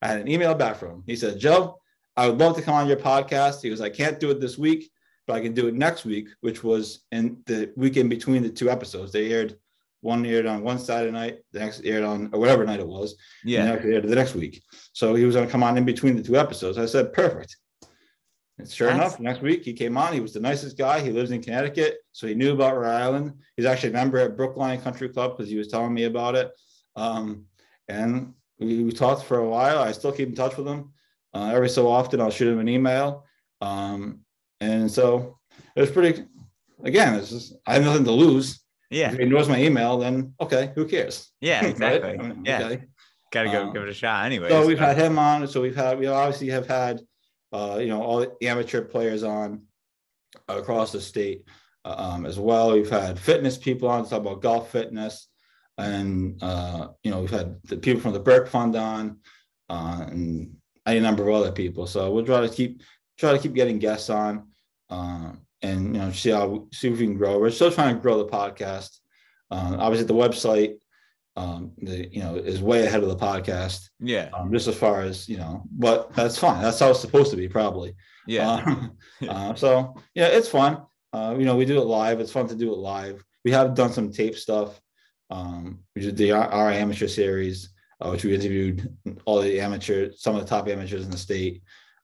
[0.00, 1.02] I had an email back from him.
[1.06, 1.80] He said, Joe,
[2.16, 3.62] I would love to come on your podcast.
[3.62, 4.90] He goes, I can't do it this week,
[5.26, 8.70] but I can do it next week, which was in the weekend between the two
[8.70, 9.12] episodes.
[9.12, 9.56] They aired
[10.00, 13.16] one aired on one Saturday night, the next aired on or whatever night it was,
[13.44, 13.64] yeah.
[13.64, 14.62] and next the next week.
[14.92, 16.76] So he was going to come on in between the two episodes.
[16.76, 17.56] I said, perfect.
[18.62, 20.12] And sure That's- enough, next week he came on.
[20.12, 21.00] He was the nicest guy.
[21.00, 23.32] He lives in Connecticut, so he knew about Rhode Island.
[23.56, 26.52] He's actually a member at Brookline Country Club because he was telling me about it.
[26.94, 27.46] Um,
[27.88, 29.78] and we, we talked for a while.
[29.78, 30.92] I still keep in touch with him.
[31.34, 33.24] Uh, every so often, I'll shoot him an email.
[33.60, 34.20] Um,
[34.60, 35.38] and so
[35.74, 36.24] it was pretty.
[36.84, 38.60] Again, it's just I have nothing to lose.
[38.90, 41.30] Yeah, If he ignores my email, then okay, who cares?
[41.40, 41.70] yeah, Right?
[41.70, 42.10] exactly.
[42.10, 42.84] I mean, Yeah, okay.
[43.32, 44.50] gotta go Um, give it a shot anyway.
[44.50, 45.48] So we've had him on.
[45.48, 47.00] So we've had we obviously have had
[47.52, 49.62] uh, you know all the amateur players on
[50.48, 51.46] across the state
[51.84, 52.72] uh, um, as well.
[52.72, 55.28] We've had fitness people on to talk about golf fitness.
[55.78, 59.18] and uh, you know we've had the people from the Burke Fund on,
[59.68, 61.86] uh, and any number of other people.
[61.86, 62.82] So we'll try to keep
[63.18, 64.48] try to keep getting guests on,
[64.90, 67.38] uh, and you know see how see if we can grow.
[67.38, 68.98] We're still trying to grow the podcast.
[69.50, 70.76] Uh, obviously, the website
[71.36, 73.88] um, the you know is way ahead of the podcast.
[74.00, 74.28] Yeah.
[74.34, 76.62] Um, just as far as you know, but that's fine.
[76.62, 77.94] That's how it's supposed to be, probably.
[78.26, 78.90] Yeah.
[79.22, 80.82] Uh, uh, so yeah, it's fun.
[81.12, 82.20] Uh, you know, we do it live.
[82.20, 83.24] It's fun to do it live.
[83.44, 84.80] We have done some tape stuff.
[85.30, 90.34] Um, we did the our amateur series, uh, which we interviewed all the amateur, some
[90.34, 91.62] of the top amateurs in the state.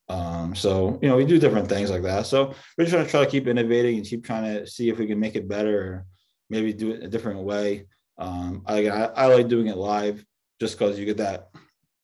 [0.09, 2.27] Um, so you know, we do different things like that.
[2.27, 4.99] So we're just trying to try to keep innovating and keep trying to see if
[4.99, 6.07] we can make it better, or
[6.49, 7.85] maybe do it a different way.
[8.19, 10.25] Um, I, I, I like doing it live
[10.61, 11.51] just because you get that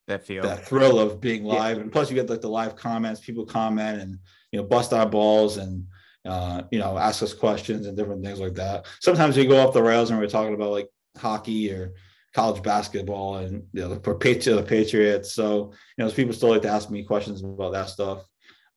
[0.07, 1.83] that feel that thrill of being live, yeah.
[1.83, 4.19] and plus you get like the live comments, people comment and
[4.51, 5.85] you know bust our balls and
[6.25, 8.85] uh, you know ask us questions and different things like that.
[9.01, 11.93] Sometimes we go off the rails and we're talking about like hockey or
[12.33, 15.33] college basketball and you know Patriot, the Patriots.
[15.33, 18.23] So you know people still like to ask me questions about that stuff.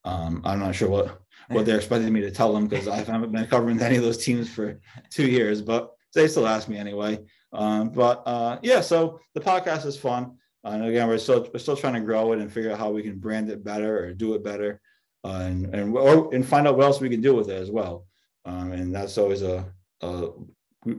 [0.05, 3.33] Um, I'm not sure what what they're expecting me to tell them because I haven't
[3.33, 7.21] been covering any of those teams for two years, but they still ask me anyway.
[7.53, 10.37] Um, but uh, yeah, so the podcast is fun.
[10.65, 13.03] And again, we're still we're still trying to grow it and figure out how we
[13.03, 14.81] can brand it better or do it better,
[15.25, 17.71] uh, and and or, and find out what else we can do with it as
[17.71, 18.07] well.
[18.45, 19.65] Um, and that's always a,
[20.03, 20.29] a,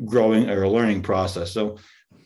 [0.05, 1.51] growing or a learning process.
[1.51, 1.77] So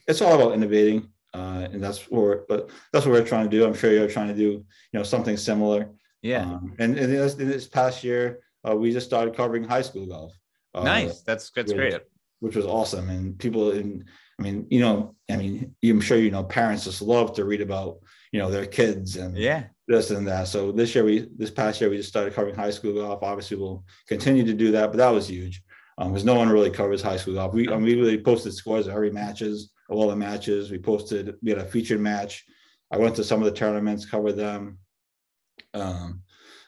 [0.07, 3.65] it's all about innovating, uh, and that's what but that's what we're trying to do.
[3.65, 5.89] I'm sure you're trying to do you know something similar.
[6.21, 6.43] Yeah.
[6.43, 10.33] Um, and, and this, this, past year, uh, we just started covering high school golf.
[10.73, 11.21] Uh, nice.
[11.23, 11.99] That's that's great
[12.43, 13.09] which was awesome.
[13.09, 14.03] And people in,
[14.37, 17.61] I mean, you know, I mean, I'm sure you know, parents just love to read
[17.61, 17.99] about,
[18.33, 20.49] you know, their kids and yeah, this and that.
[20.49, 23.23] So this year, we this past year, we just started covering high school golf.
[23.23, 25.63] Obviously, we'll continue to do that, but that was huge
[25.97, 27.53] because um, no one really covers high school golf.
[27.53, 30.69] We, we really posted scores of every matches, of all the matches.
[30.69, 32.43] We posted, we had a featured match.
[32.91, 34.79] I went to some of the tournaments, covered them.
[35.73, 36.23] Um,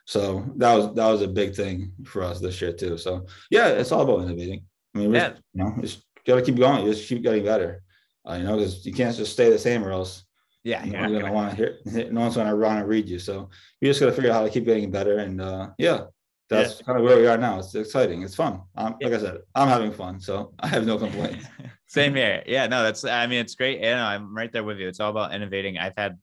[0.05, 2.97] so that was that was a big thing for us this year too.
[2.97, 4.63] So yeah, it's all about innovating.
[4.95, 5.33] I mean, yeah.
[5.53, 6.85] you know, just gotta keep going.
[6.85, 7.83] You just keep getting better.
[8.27, 10.23] Uh, you know, because you can't just stay the same, or else
[10.65, 12.09] yeah, no one's gonna want to hear.
[12.11, 13.19] No one's gonna run and read you.
[13.19, 15.19] So you just gotta figure out how to keep getting better.
[15.19, 16.05] And uh, yeah,
[16.49, 16.85] that's yeah.
[16.87, 17.59] kind of where we are now.
[17.59, 18.23] It's exciting.
[18.23, 18.63] It's fun.
[18.75, 19.07] Um, yeah.
[19.07, 21.45] Like I said, I'm having fun, so I have no complaints.
[21.87, 22.41] Same here.
[22.47, 23.05] Yeah, no, that's.
[23.05, 23.81] I mean, it's great.
[23.81, 24.87] And I'm right there with you.
[24.87, 25.77] It's all about innovating.
[25.77, 26.17] I've had,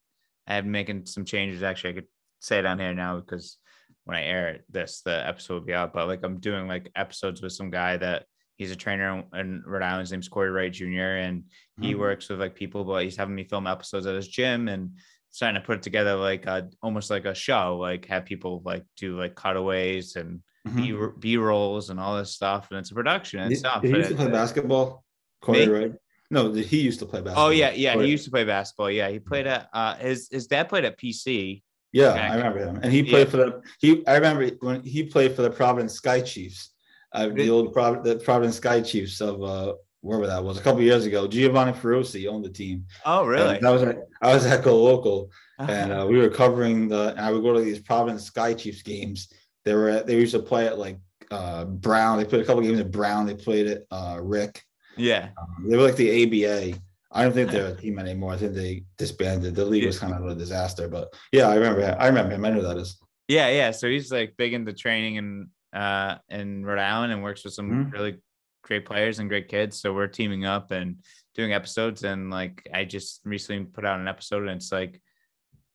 [0.49, 1.63] I have making some changes.
[1.63, 2.09] Actually, I could
[2.41, 3.59] say it on here now because
[4.07, 5.93] when I air this, the episode will be out.
[5.93, 8.25] But like, I'm doing like episodes with some guy that
[8.57, 10.01] he's a trainer in Rhode Island.
[10.01, 11.19] His name's Corey Wright Jr.
[11.19, 11.45] And
[11.81, 12.01] he mm-hmm.
[12.01, 14.91] works with like people, but he's having me film episodes at his gym and
[15.31, 18.85] starting to put it together like a, almost like a show, like have people like
[18.97, 21.09] do like cutaways and mm-hmm.
[21.19, 22.69] B, B rolls and all this stuff.
[22.71, 23.83] And it's a production and did, stuff.
[23.83, 25.05] Did he used to play basketball?
[25.41, 25.93] Corey Wright?
[26.31, 27.49] No, he used to play basketball.
[27.49, 28.91] Oh yeah, yeah, he used to play basketball.
[28.91, 31.63] Yeah, he played at uh his his dad played at PC.
[31.93, 33.31] Yeah, I remember him, and he played yeah.
[33.31, 34.07] for the he.
[34.07, 36.72] I remember when he played for the Providence Sky Chiefs
[37.15, 40.83] uh, the old Prov- the Providence Sky Chiefs of uh, wherever that was a couple
[40.83, 41.27] years ago.
[41.27, 42.87] Giovanni Ferrosi owned the team.
[43.07, 43.57] Oh, really?
[43.57, 43.83] And that was
[44.21, 45.73] I was at Go Local, uh-huh.
[45.73, 47.15] and uh, we were covering the.
[47.17, 49.33] I would go to these Providence Sky Chiefs games.
[49.65, 50.99] They were at, they used to play at like
[51.31, 52.19] uh, Brown.
[52.19, 53.27] They played a couple games at Brown.
[53.27, 54.63] They played at uh, RIC.
[54.97, 56.79] Yeah, um, they were like the ABA.
[57.15, 58.33] I don't think they're a team anymore.
[58.33, 59.55] I think they disbanded.
[59.55, 61.97] The league was kind of a disaster, but yeah, I remember.
[61.99, 62.45] I remember him.
[62.45, 62.99] I know that is.
[63.29, 63.71] Yeah, yeah.
[63.71, 67.71] So he's like big into training and uh, in Rhode Island and works with some
[67.71, 67.91] mm-hmm.
[67.91, 68.19] really
[68.63, 69.81] great players and great kids.
[69.81, 70.97] So we're teaming up and
[71.35, 72.05] doing episodes.
[72.05, 75.01] And like I just recently put out an episode, and it's like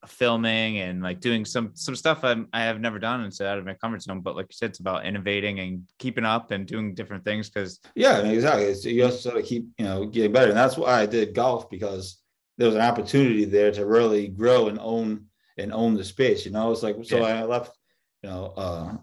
[0.06, 3.58] filming and like doing some some stuff I'm, I have never done and so out
[3.58, 4.22] of my comfort zone.
[4.22, 7.50] But like you said, it's about innovating and keeping up and doing different things.
[7.50, 8.66] Because yeah, exactly.
[8.66, 11.06] It's, you have to sort of keep you know getting better, and that's why I
[11.06, 12.22] did golf because
[12.58, 15.26] there was an opportunity there to really grow and own
[15.58, 16.46] and own the space.
[16.46, 17.42] You know, it's like so yeah.
[17.42, 17.78] I left.
[18.24, 18.98] You know, uh,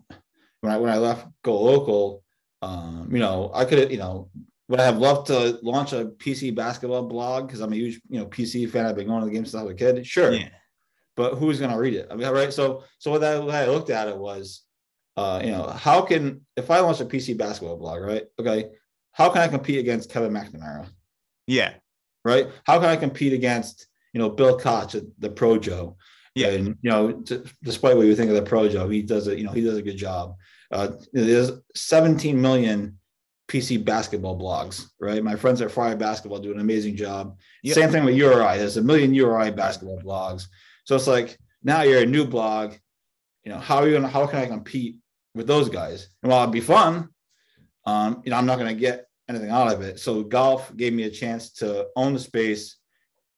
[0.64, 2.24] when I when I left Go Local,
[2.62, 4.30] um, you know, I could you know
[4.68, 8.18] would I have loved to launch a PC basketball blog because I'm a huge you
[8.18, 8.86] know PC fan.
[8.86, 10.06] I've been going to the games since I was a kid.
[10.06, 10.48] Sure, yeah.
[11.16, 12.08] but who's going to read it?
[12.10, 12.52] I mean, right.
[12.52, 14.62] So so what, that, what I looked at it was,
[15.18, 18.24] uh, you know, how can if I launch a PC basketball blog, right?
[18.38, 18.70] Okay,
[19.12, 20.88] how can I compete against Kevin McNamara?
[21.46, 21.74] Yeah.
[22.24, 22.48] Right.
[22.64, 25.96] How can I compete against you know Bill Koch, at the ProJo?
[26.34, 26.48] Yeah.
[26.48, 29.36] And you know, t- despite what you think of the ProJo, he does it.
[29.36, 30.36] You know, he does a good job.
[30.74, 32.98] Uh, there's 17 million
[33.46, 35.22] PC basketball blogs, right?
[35.22, 37.38] My friends at Friar Basketball do an amazing job.
[37.62, 37.74] Yep.
[37.76, 38.58] Same thing with URI.
[38.58, 40.48] There's a million URI basketball blogs.
[40.84, 42.74] So it's like now you're a new blog.
[43.44, 44.96] You know, how are you gonna how can I compete
[45.36, 46.08] with those guys?
[46.22, 47.08] And while it'd be fun,
[47.86, 50.00] um, you know, I'm not gonna get anything out of it.
[50.00, 52.78] So golf gave me a chance to own the space,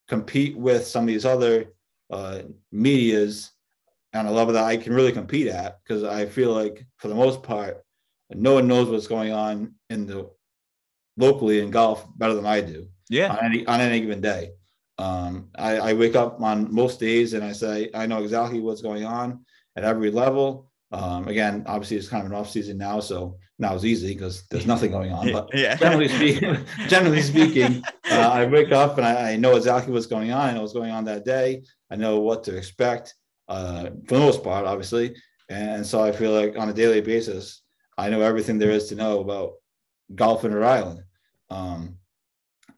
[0.08, 1.74] compete with some of these other
[2.10, 3.50] uh, medias
[4.14, 7.14] on a level that I can really compete at because I feel like for the
[7.14, 7.82] most part,
[8.30, 10.30] no one knows what's going on in the
[11.16, 12.88] locally in golf better than I do.
[13.08, 13.32] Yeah.
[13.32, 14.52] On any on any given day.
[14.98, 18.80] Um, I, I wake up on most days and I say I know exactly what's
[18.80, 19.44] going on
[19.76, 20.70] at every level.
[20.92, 24.46] Um, again, obviously it's kind of an off season now, so now it's easy because
[24.50, 25.32] there's nothing going on.
[25.32, 25.76] But yeah.
[25.76, 26.56] generally speaking,
[26.88, 30.48] generally speaking, uh, I wake up and I, I, know exactly what's going on.
[30.48, 31.64] I know what's going on that day.
[31.90, 33.14] I know what to expect
[33.48, 35.14] uh, for the most part, obviously.
[35.48, 37.62] And so I feel like on a daily basis,
[37.96, 39.52] I know everything there is to know about
[40.14, 41.02] golf in Rhode Island.
[41.50, 41.96] Um,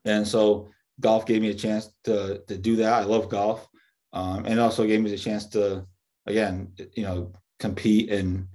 [0.04, 0.68] and so
[1.00, 2.92] golf gave me a chance to to do that.
[2.92, 3.66] I love golf,
[4.12, 5.86] um, and also gave me the chance to
[6.26, 8.46] again, you know, compete and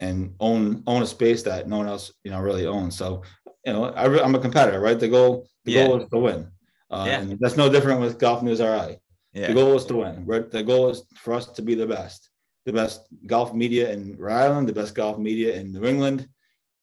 [0.00, 2.96] and own own a space that no one else you know really owns.
[2.96, 3.22] So
[3.64, 4.98] you know, I, am a competitor, right?
[4.98, 5.86] The goal the yeah.
[5.86, 6.50] goal is to win.
[6.90, 7.20] Uh, yeah.
[7.20, 8.98] And that's no different with Golf News RI.
[9.32, 9.48] Yeah.
[9.48, 10.26] The goal is to win.
[10.26, 12.30] The goal is for us to be the best,
[12.66, 16.28] the best golf media in Rhode Island, the best golf media in New England,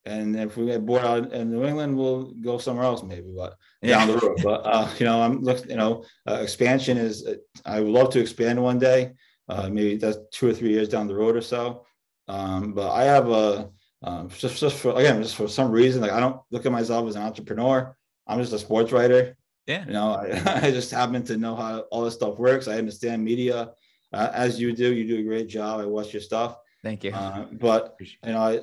[0.05, 3.55] and if we get bored out in New England, we'll go somewhere else maybe, but
[3.81, 3.97] yeah.
[3.97, 4.39] down the road.
[4.43, 5.71] But uh, you know, I'm looking.
[5.71, 7.25] You know, uh, expansion is.
[7.25, 9.13] Uh, I would love to expand one day.
[9.49, 11.85] Uh, maybe that's two or three years down the road or so.
[12.27, 13.69] Um, but I have a
[14.03, 17.07] um, just just for again just for some reason like I don't look at myself
[17.09, 17.95] as an entrepreneur.
[18.27, 19.35] I'm just a sports writer.
[19.67, 19.85] Yeah.
[19.85, 22.67] You know, I, I just happen to know how all this stuff works.
[22.67, 23.71] I understand media
[24.13, 24.93] uh, as you do.
[24.93, 25.79] You do a great job.
[25.79, 26.57] I watch your stuff.
[26.83, 27.11] Thank you.
[27.11, 28.59] Uh, but you know, I,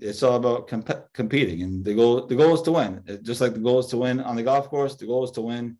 [0.00, 3.02] it's all about comp- competing, and the goal the goal is to win.
[3.06, 5.30] It, just like the goal is to win on the golf course, the goal is
[5.32, 5.78] to win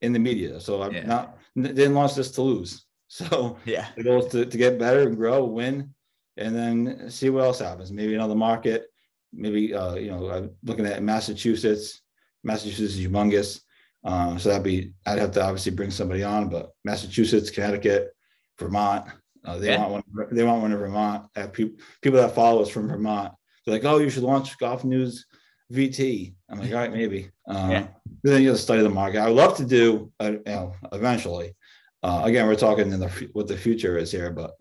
[0.00, 0.60] in the media.
[0.60, 1.06] So I'm yeah.
[1.06, 2.84] not didn't launch this to lose.
[3.10, 5.94] So yeah, the goal is to, to get better and grow, win,
[6.36, 7.90] and then see what else happens.
[7.90, 8.84] Maybe another market.
[9.32, 12.02] Maybe uh, you know, I'm looking at Massachusetts.
[12.44, 13.62] Massachusetts is humongous.
[14.08, 18.10] Um, so that'd be I'd have to obviously bring somebody on, but Massachusetts, Connecticut,
[18.58, 19.06] Vermont.
[19.44, 19.86] Uh, they yeah.
[19.86, 20.26] want one.
[20.32, 21.28] They want one in Vermont.
[21.36, 23.32] Have people people that follow us from Vermont
[23.68, 25.26] they're like, oh, you should launch Golf News
[25.72, 26.34] VT.
[26.48, 27.30] I'm like, all right, maybe.
[27.46, 27.86] Uh, yeah.
[28.22, 29.18] Then you have to study the market.
[29.18, 31.54] I would love to do, uh, you know, eventually.
[32.02, 34.52] Uh, again, we're talking in the what the future is here, but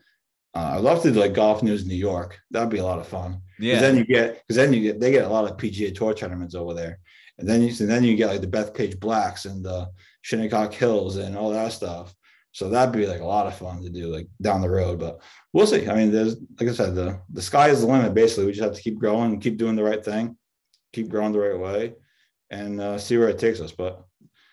[0.56, 2.38] uh, I'd love to do like Golf News New York.
[2.52, 3.42] That'd be a lot of fun.
[3.60, 3.80] Yeah.
[3.80, 6.56] Then you get because then you get they get a lot of PGA Tour tournaments
[6.56, 7.00] over there,
[7.40, 9.90] and then you then you get like the Bethpage Blacks and the
[10.22, 12.14] Shinnecock Hills and all that stuff.
[12.52, 15.00] So that'd be like a lot of fun to do like down the road.
[15.00, 15.22] But
[15.54, 15.88] we'll see.
[15.88, 18.14] I mean, there's like I said, the the sky is the limit.
[18.14, 20.38] Basically, we just have to keep growing and keep doing the right thing,
[20.94, 21.94] keep growing the right way,
[22.50, 23.72] and uh, see where it takes us.
[23.72, 24.04] But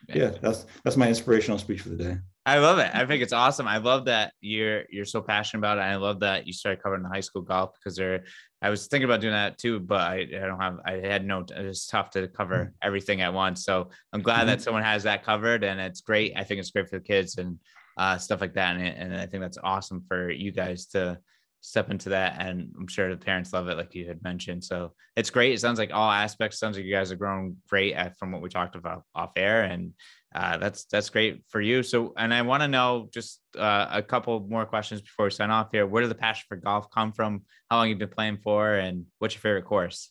[0.09, 2.17] yeah, that's that's my inspirational speech for the day.
[2.47, 2.91] I love it.
[2.93, 3.67] I think it's awesome.
[3.67, 5.83] I love that you're you're so passionate about it.
[5.83, 8.25] I love that you started covering the high school golf because there.
[8.61, 10.79] I was thinking about doing that too, but I, I don't have.
[10.87, 11.45] I had no.
[11.51, 12.71] It's tough to cover mm-hmm.
[12.83, 13.65] everything at once.
[13.65, 14.47] So I'm glad mm-hmm.
[14.49, 16.33] that someone has that covered, and it's great.
[16.35, 17.59] I think it's great for the kids, and
[17.99, 18.77] uh, stuff like that.
[18.77, 21.19] And, and I think that's awesome for you guys to
[21.61, 22.37] step into that.
[22.39, 24.65] And I'm sure the parents love it, like you had mentioned.
[24.65, 25.55] So it's great.
[25.55, 26.59] It sounds like all aspects.
[26.59, 29.63] Sounds like you guys are growing great at, from what we talked about off air,
[29.63, 29.93] and
[30.35, 31.83] uh, that's that's great for you.
[31.83, 35.51] So, and I want to know just uh, a couple more questions before we sign
[35.51, 35.87] off here.
[35.87, 37.43] Where did the passion for golf come from?
[37.71, 40.11] How long you've been playing for, and what's your favorite course?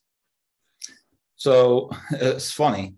[1.36, 2.96] So it's funny.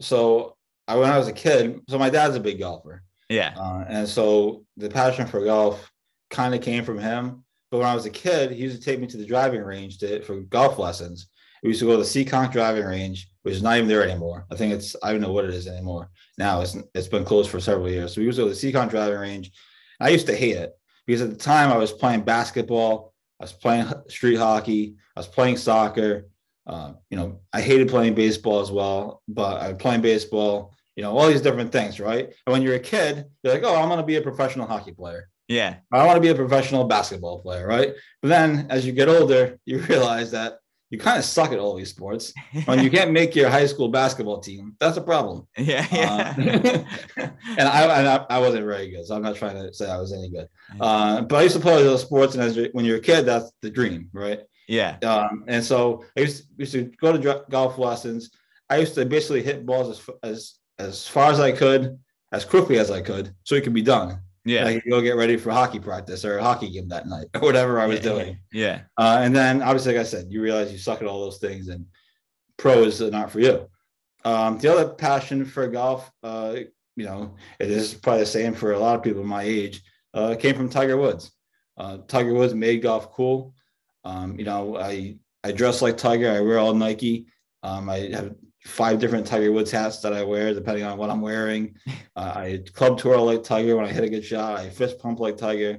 [0.00, 3.02] So I, when I was a kid, so my dad's a big golfer.
[3.28, 3.54] Yeah.
[3.56, 5.90] Uh, and so the passion for golf
[6.30, 7.44] kind of came from him.
[7.70, 9.98] But when I was a kid, he used to take me to the driving range
[9.98, 11.28] to, for golf lessons.
[11.62, 14.46] We used to go to the Seekonk driving range, which is not even there anymore.
[14.50, 16.10] I think it's I don't know what it is anymore.
[16.36, 18.14] Now it's it's been closed for several years.
[18.14, 19.52] So we used to go to the Seekonk driving range.
[20.00, 20.72] I used to hate it
[21.06, 25.28] because at the time I was playing basketball, I was playing street hockey, I was
[25.28, 26.26] playing soccer.
[26.66, 31.04] Uh, you know, I hated playing baseball as well, but I was playing baseball you
[31.04, 32.24] know, all these different things, right?
[32.24, 34.90] And when you're a kid, you're like, oh, I'm going to be a professional hockey
[34.90, 35.28] player.
[35.46, 35.76] Yeah.
[35.92, 37.92] I want to be a professional basketball player, right?
[38.20, 40.58] But then as you get older, you realize that
[40.90, 42.32] you kind of suck at all these sports.
[42.64, 45.46] when you can't make your high school basketball team, that's a problem.
[45.56, 45.86] Yeah.
[45.92, 46.34] yeah.
[46.36, 47.22] Uh,
[47.58, 49.98] and I, and I, I wasn't very good, so I'm not trying to say I
[49.98, 50.48] was any good.
[50.80, 53.52] Uh, but I used to play those sports, and as when you're a kid, that's
[53.62, 54.40] the dream, right?
[54.66, 54.96] Yeah.
[55.02, 58.30] Um, and so I used, used to go to golf lessons.
[58.70, 61.98] I used to basically hit balls as, as as far as I could,
[62.32, 64.20] as quickly as I could, so it could be done.
[64.44, 67.26] Yeah, I could go get ready for hockey practice or a hockey game that night
[67.34, 68.38] or whatever I was yeah, doing.
[68.52, 71.38] Yeah, uh, and then obviously, like I said, you realize you suck at all those
[71.38, 71.86] things, and
[72.56, 73.68] pro is not for you.
[74.24, 76.56] Um, the other passion for golf, uh,
[76.96, 79.82] you know, it is probably the same for a lot of people my age.
[80.12, 81.30] Uh, came from Tiger Woods.
[81.76, 83.54] Uh, Tiger Woods made golf cool.
[84.04, 86.30] Um, you know, I I dress like Tiger.
[86.30, 87.26] I wear all Nike.
[87.62, 88.34] Um, I have
[88.64, 91.76] five different Tiger Woods hats that I wear depending on what I'm wearing.
[92.16, 94.58] Uh, I club twirl like Tiger when I hit a good shot.
[94.58, 95.78] I fist pump like Tiger.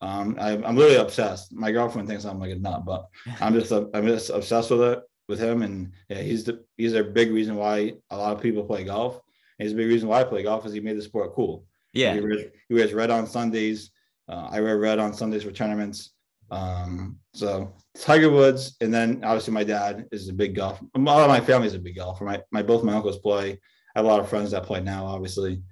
[0.00, 1.52] Um, I, am really obsessed.
[1.52, 3.06] My girlfriend thinks I'm like a nut, but
[3.40, 5.62] I'm just I'm just obsessed with it with him.
[5.62, 9.20] And yeah, he's the he's a big reason why a lot of people play golf.
[9.58, 11.64] And he's a big reason why I play golf is he made the sport cool.
[11.92, 13.92] Yeah, he wears, he wears red on Sundays.
[14.28, 16.10] Uh, I wear red on Sundays for tournaments.
[16.50, 20.80] Um, so Tiger Woods, and then obviously my dad is a big golf.
[20.94, 22.24] A lot of my family is a big golfer.
[22.24, 23.52] My my both my uncles play.
[23.52, 25.62] I have a lot of friends that play now, obviously.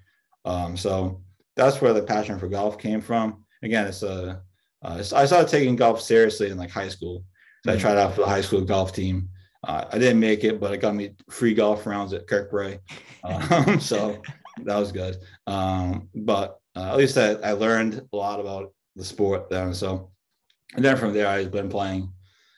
[0.45, 1.22] Um, so
[1.57, 3.45] that's where the passion for golf came from.
[3.62, 4.43] Again, it's a
[4.83, 7.25] uh, I started taking golf seriously in like high school.
[7.64, 7.79] So mm-hmm.
[7.79, 9.29] I tried out for the high school golf team.
[9.66, 12.79] Uh, I didn't make it, but it got me free golf rounds at Kirkbrae.
[13.25, 14.20] Um, so
[14.64, 15.16] that was good.
[15.47, 19.72] Um, but uh, at least I, I learned a lot about the sport then.
[19.72, 20.11] So
[20.75, 22.12] and then from there, I've been playing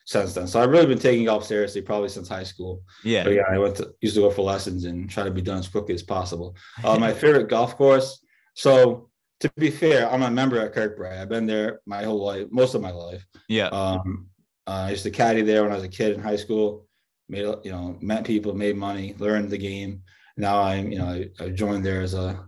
[0.07, 0.47] since then.
[0.47, 2.83] So I've really been taking golf seriously probably since high school.
[3.05, 3.25] Yeah.
[3.25, 5.59] But yeah, I went to used to go for lessons and try to be done
[5.59, 6.57] as quickly as possible.
[6.85, 8.25] Uh, my favorite golf course.
[8.55, 11.21] So to be fair, I'm a member at Kirkbrae.
[11.21, 13.25] I've been there my whole life, most of my life.
[13.49, 13.67] Yeah.
[13.69, 14.29] Um,
[14.67, 16.87] uh, I used to caddy there when I was a kid in high school.
[17.29, 20.03] Made you know, met people, made money, learned the game.
[20.37, 22.47] Now I'm, you know, I, I joined there as a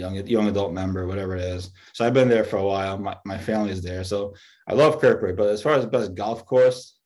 [0.00, 1.70] young young adult member, whatever it is.
[1.92, 2.98] So I've been there for a while.
[2.98, 4.34] My my family is there, so
[4.66, 5.36] I love Kirkbrae.
[5.36, 6.98] But as far as the best golf course,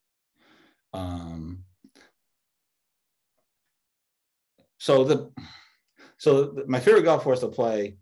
[0.92, 1.64] um,
[4.78, 5.30] so the
[6.18, 7.96] so the, my favorite golf course to play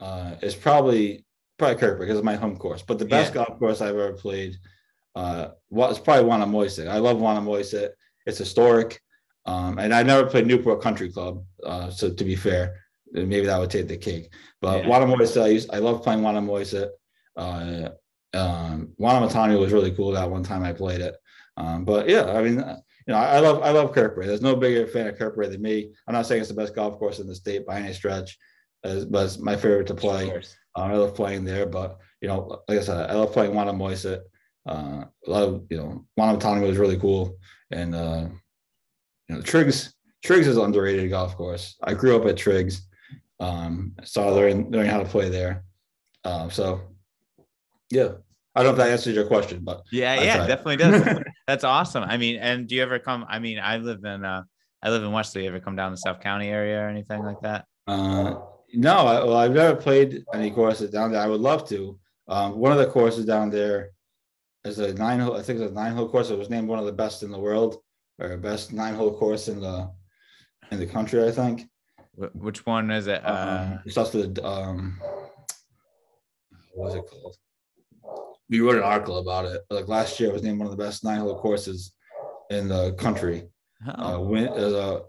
[0.00, 1.24] uh, is probably
[1.58, 2.82] probably Kirkbrae because it's my home course.
[2.82, 3.44] But the best yeah.
[3.44, 4.56] golf course I've ever played
[5.14, 6.88] uh, was probably Wannamoisett.
[6.88, 7.90] I love Wannamoisett.
[8.26, 9.00] It's historic.
[9.46, 11.44] Um, and I never played Newport Country Club.
[11.64, 12.76] Uh, so to be fair,
[13.12, 14.32] maybe that would take the cake.
[14.60, 15.42] But yeah.
[15.42, 16.90] I used I love playing Wannamoisett.
[17.36, 17.90] Uh,
[18.34, 21.14] um, Wanumetonomy was really cool that one time I played it.
[21.56, 24.26] Um, but yeah, I mean, you know, I, I love I love Kirkbrae.
[24.26, 25.92] There's no bigger fan of Kirkbrae than me.
[26.06, 28.38] I'm not saying it's the best golf course in the state by any stretch,
[28.84, 30.30] as, but it's my favorite to play.
[30.30, 34.20] Uh, I love playing there, but you know, like I said, I love playing Wannamoisett.
[34.68, 37.36] Uh, a lot of you know, Wanumetonomy was really cool,
[37.70, 38.26] and uh,
[39.28, 41.76] you know, Triggs Triggs is underrated golf course.
[41.82, 42.86] I grew up at Triggs.
[43.40, 45.64] Um, saw learning learning how to play there.
[46.24, 46.82] Um, so
[47.90, 48.10] yeah,
[48.54, 50.46] I don't know if that answers your question, but yeah, I yeah, tried.
[50.46, 51.22] definitely does.
[51.46, 52.04] That's awesome.
[52.04, 53.24] I mean, and do you ever come?
[53.28, 54.42] I mean, I live in uh,
[54.82, 55.44] I live in Westerly.
[55.44, 57.66] You ever come down to the South County area or anything like that?
[57.86, 58.36] Uh,
[58.74, 61.22] no, I, well, I've never played any courses down there.
[61.22, 61.98] I would love to.
[62.28, 63.90] Um, one of the courses down there
[64.64, 65.36] is a nine hole.
[65.36, 66.30] I think it's a nine hole course.
[66.30, 67.78] It was named one of the best in the world,
[68.18, 69.90] or best nine hole course in the
[70.70, 71.24] in the country.
[71.24, 71.69] I think.
[72.34, 73.24] Which one is it?
[73.24, 74.98] Uh, um, it's also the um,
[76.74, 77.36] what was it called?
[78.48, 79.62] We wrote an article about it.
[79.70, 81.92] Like last year, it was named one of the best nine hole courses
[82.50, 83.48] in the country.
[83.86, 84.14] Oh.
[84.14, 85.00] Uh, win, uh,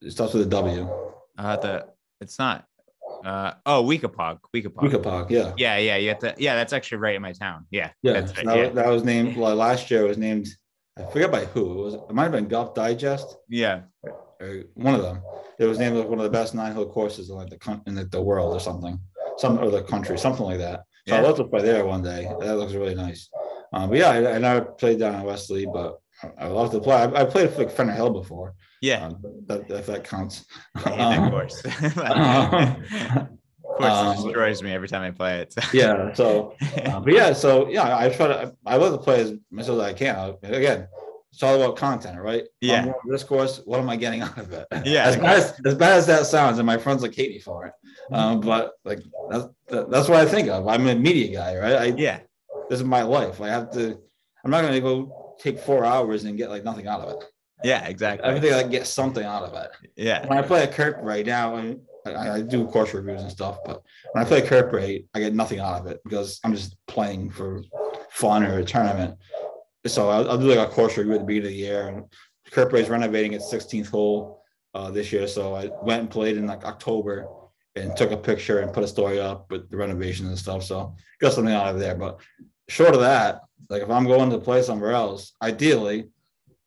[0.00, 0.88] it starts with a W.
[1.38, 1.86] Uh, the
[2.20, 2.66] it's not.
[3.24, 4.38] Uh, oh, Weekapaug.
[4.54, 4.90] Weekapaug.
[4.90, 5.54] Weekapaug, yeah.
[5.56, 5.96] Yeah, yeah.
[5.96, 7.66] You have to, yeah, that's actually right in my town.
[7.70, 7.90] Yeah.
[8.02, 8.12] Yeah.
[8.12, 8.68] Right, that, yeah.
[8.68, 10.48] that was named, well, last year it was named,
[10.98, 11.72] I forget by who.
[11.72, 13.38] It was, it might have been Golf Digest.
[13.48, 13.82] Yeah.
[14.40, 15.22] Or one of them
[15.58, 17.96] it was named like one of the best nine hole courses in like the in
[17.96, 18.98] like the world or something,
[19.38, 20.84] some or the country, something like that.
[21.06, 21.20] So yeah.
[21.20, 22.30] I'd love to play there one day.
[22.40, 23.28] That looks really nice.
[23.72, 25.98] Um, but yeah, I, I, never played down in Westerly, but
[26.38, 26.94] I love to play.
[26.94, 28.54] I, I played like Fenner Hill before.
[28.80, 30.46] Yeah, um, that, if that counts.
[30.86, 31.64] Yeah, um, of course.
[31.64, 31.94] of course,
[33.80, 35.52] it um, destroys me every time I play it.
[35.52, 35.62] So.
[35.72, 36.12] Yeah.
[36.14, 36.54] So,
[36.84, 37.32] uh, but yeah.
[37.32, 38.54] So yeah, I try to.
[38.64, 40.36] I love to play as much as I can.
[40.42, 40.88] Again,
[41.34, 42.44] it's all about content, right?
[42.60, 42.92] Yeah.
[43.06, 44.66] This course, what am I getting out of it?
[44.84, 45.04] Yeah.
[45.04, 47.66] As bad as, as bad as that sounds, and my friends like hate me for
[47.66, 47.72] it.
[48.12, 50.68] Um, but like that's that's what I think of.
[50.68, 51.74] I'm a media guy, right?
[51.74, 52.20] I, yeah.
[52.70, 53.40] This is my life.
[53.40, 53.98] I have to.
[54.44, 57.24] I'm not going to go take four hours and get like nothing out of it.
[57.64, 58.28] Yeah, exactly.
[58.28, 59.70] I think I get something out of it.
[59.96, 60.26] Yeah.
[60.26, 61.76] When I play a Kirk right now, I,
[62.06, 63.82] I, do course reviews and stuff, but
[64.12, 67.62] when I play Kirkbrae, I get nothing out of it because I'm just playing for
[68.10, 69.16] fun or a tournament
[69.86, 71.88] so I'll, I'll, do like a course review at the beginning of the year.
[71.88, 72.04] And
[72.50, 74.42] Kirkbrae is renovating its 16th hole
[74.74, 77.28] uh, this year, so I went and played in like October
[77.76, 80.62] and took a picture and put a story up with the renovations and stuff.
[80.62, 81.94] So got something out of there.
[81.94, 82.20] But
[82.68, 86.08] short of that, like if I'm going to play somewhere else, ideally,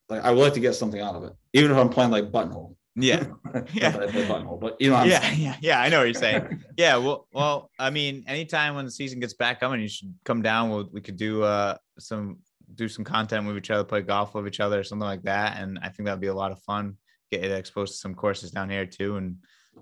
[0.09, 2.32] like I would like to get something out of it, even if I'm playing like
[2.32, 2.76] buttonhole.
[2.99, 3.28] Yeah,
[3.74, 3.91] yeah.
[3.91, 5.80] buttonhole, but you know, yeah, yeah, yeah.
[5.80, 6.63] I know what you're saying.
[6.78, 10.41] yeah, well, well, I mean, anytime when the season gets back coming, you should come
[10.41, 10.72] down.
[10.72, 12.39] We'll, we could do uh some
[12.78, 15.60] do some content with each other, play golf with each other, something like that.
[15.60, 16.98] And I think that'd be a lot of fun.
[17.32, 19.38] Get exposed to some courses down here too, and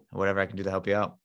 [0.09, 1.17] whatever I can do to help you out.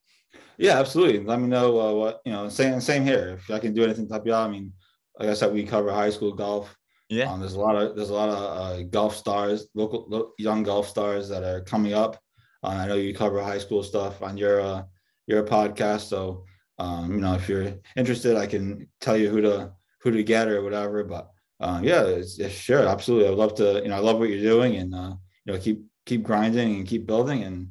[0.58, 1.24] Yeah, absolutely.
[1.24, 2.48] Let me know uh, what you know.
[2.50, 3.38] Same same here.
[3.38, 4.72] If I can do anything to help you out, I mean,
[5.18, 6.76] like I said, we cover high school golf.
[7.08, 7.32] Yeah.
[7.32, 10.88] Um, there's a lot of there's a lot of uh, golf stars, local young golf
[10.88, 12.18] stars that are coming up.
[12.62, 14.82] Uh, I know you cover high school stuff on your uh,
[15.26, 16.44] your podcast, so
[16.78, 20.48] um, you know if you're interested, I can tell you who to who to get
[20.48, 21.02] or whatever.
[21.04, 23.28] But uh, yeah, it's, it's, sure, absolutely.
[23.28, 23.80] I'd love to.
[23.82, 26.86] You know, I love what you're doing, and uh, you know, keep keep grinding and
[26.86, 27.68] keep building, and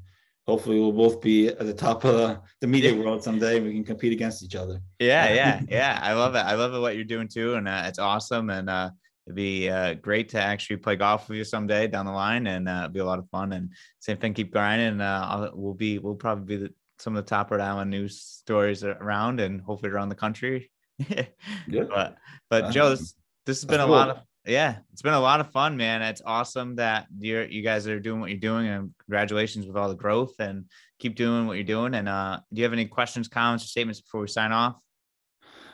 [0.50, 3.72] hopefully we'll both be at the top of the, the media world someday and we
[3.72, 6.96] can compete against each other yeah yeah yeah i love it i love it what
[6.96, 8.90] you're doing too and uh, it's awesome and uh,
[9.28, 12.68] it'd be uh, great to actually play golf with you someday down the line and
[12.68, 16.00] uh, it'd be a lot of fun and same thing keep grinding uh, we'll be
[16.00, 19.92] we'll probably be the, some of the top Rhode Island news stories around and hopefully
[19.92, 20.72] around the country
[21.08, 21.26] yeah.
[21.68, 22.18] but
[22.50, 23.14] but Joe this,
[23.50, 23.96] this has been a cool.
[23.96, 26.02] lot of yeah, it's been a lot of fun, man.
[26.02, 29.90] It's awesome that you're you guys are doing what you're doing, and congratulations with all
[29.90, 30.66] the growth and
[31.00, 31.96] keep doing what you're doing.
[31.96, 34.80] And uh, do you have any questions, comments, or statements before we sign off?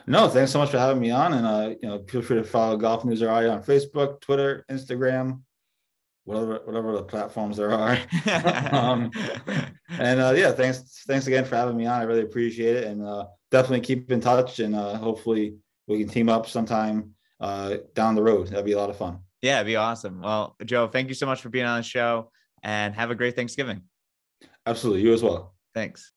[0.08, 2.44] No, thanks so much for having me on, and uh, you know, feel free to
[2.44, 5.42] follow Golf News RI on Facebook, Twitter, Instagram,
[6.24, 7.98] whatever whatever the platforms there are.
[8.72, 9.12] um,
[10.00, 12.00] and uh, yeah, thanks thanks again for having me on.
[12.00, 15.56] I really appreciate it, and uh, definitely keep in touch, and uh, hopefully
[15.88, 17.16] we can team up sometime
[17.46, 18.48] uh, down the road.
[18.48, 19.20] That'd be a lot of fun.
[19.42, 20.22] Yeah, it'd be awesome.
[20.22, 22.32] Well, Joe, thank you so much for being on the show
[22.64, 23.84] and have a great Thanksgiving.
[24.66, 25.04] Absolutely.
[25.04, 25.54] You as well.
[25.76, 26.12] Thanks.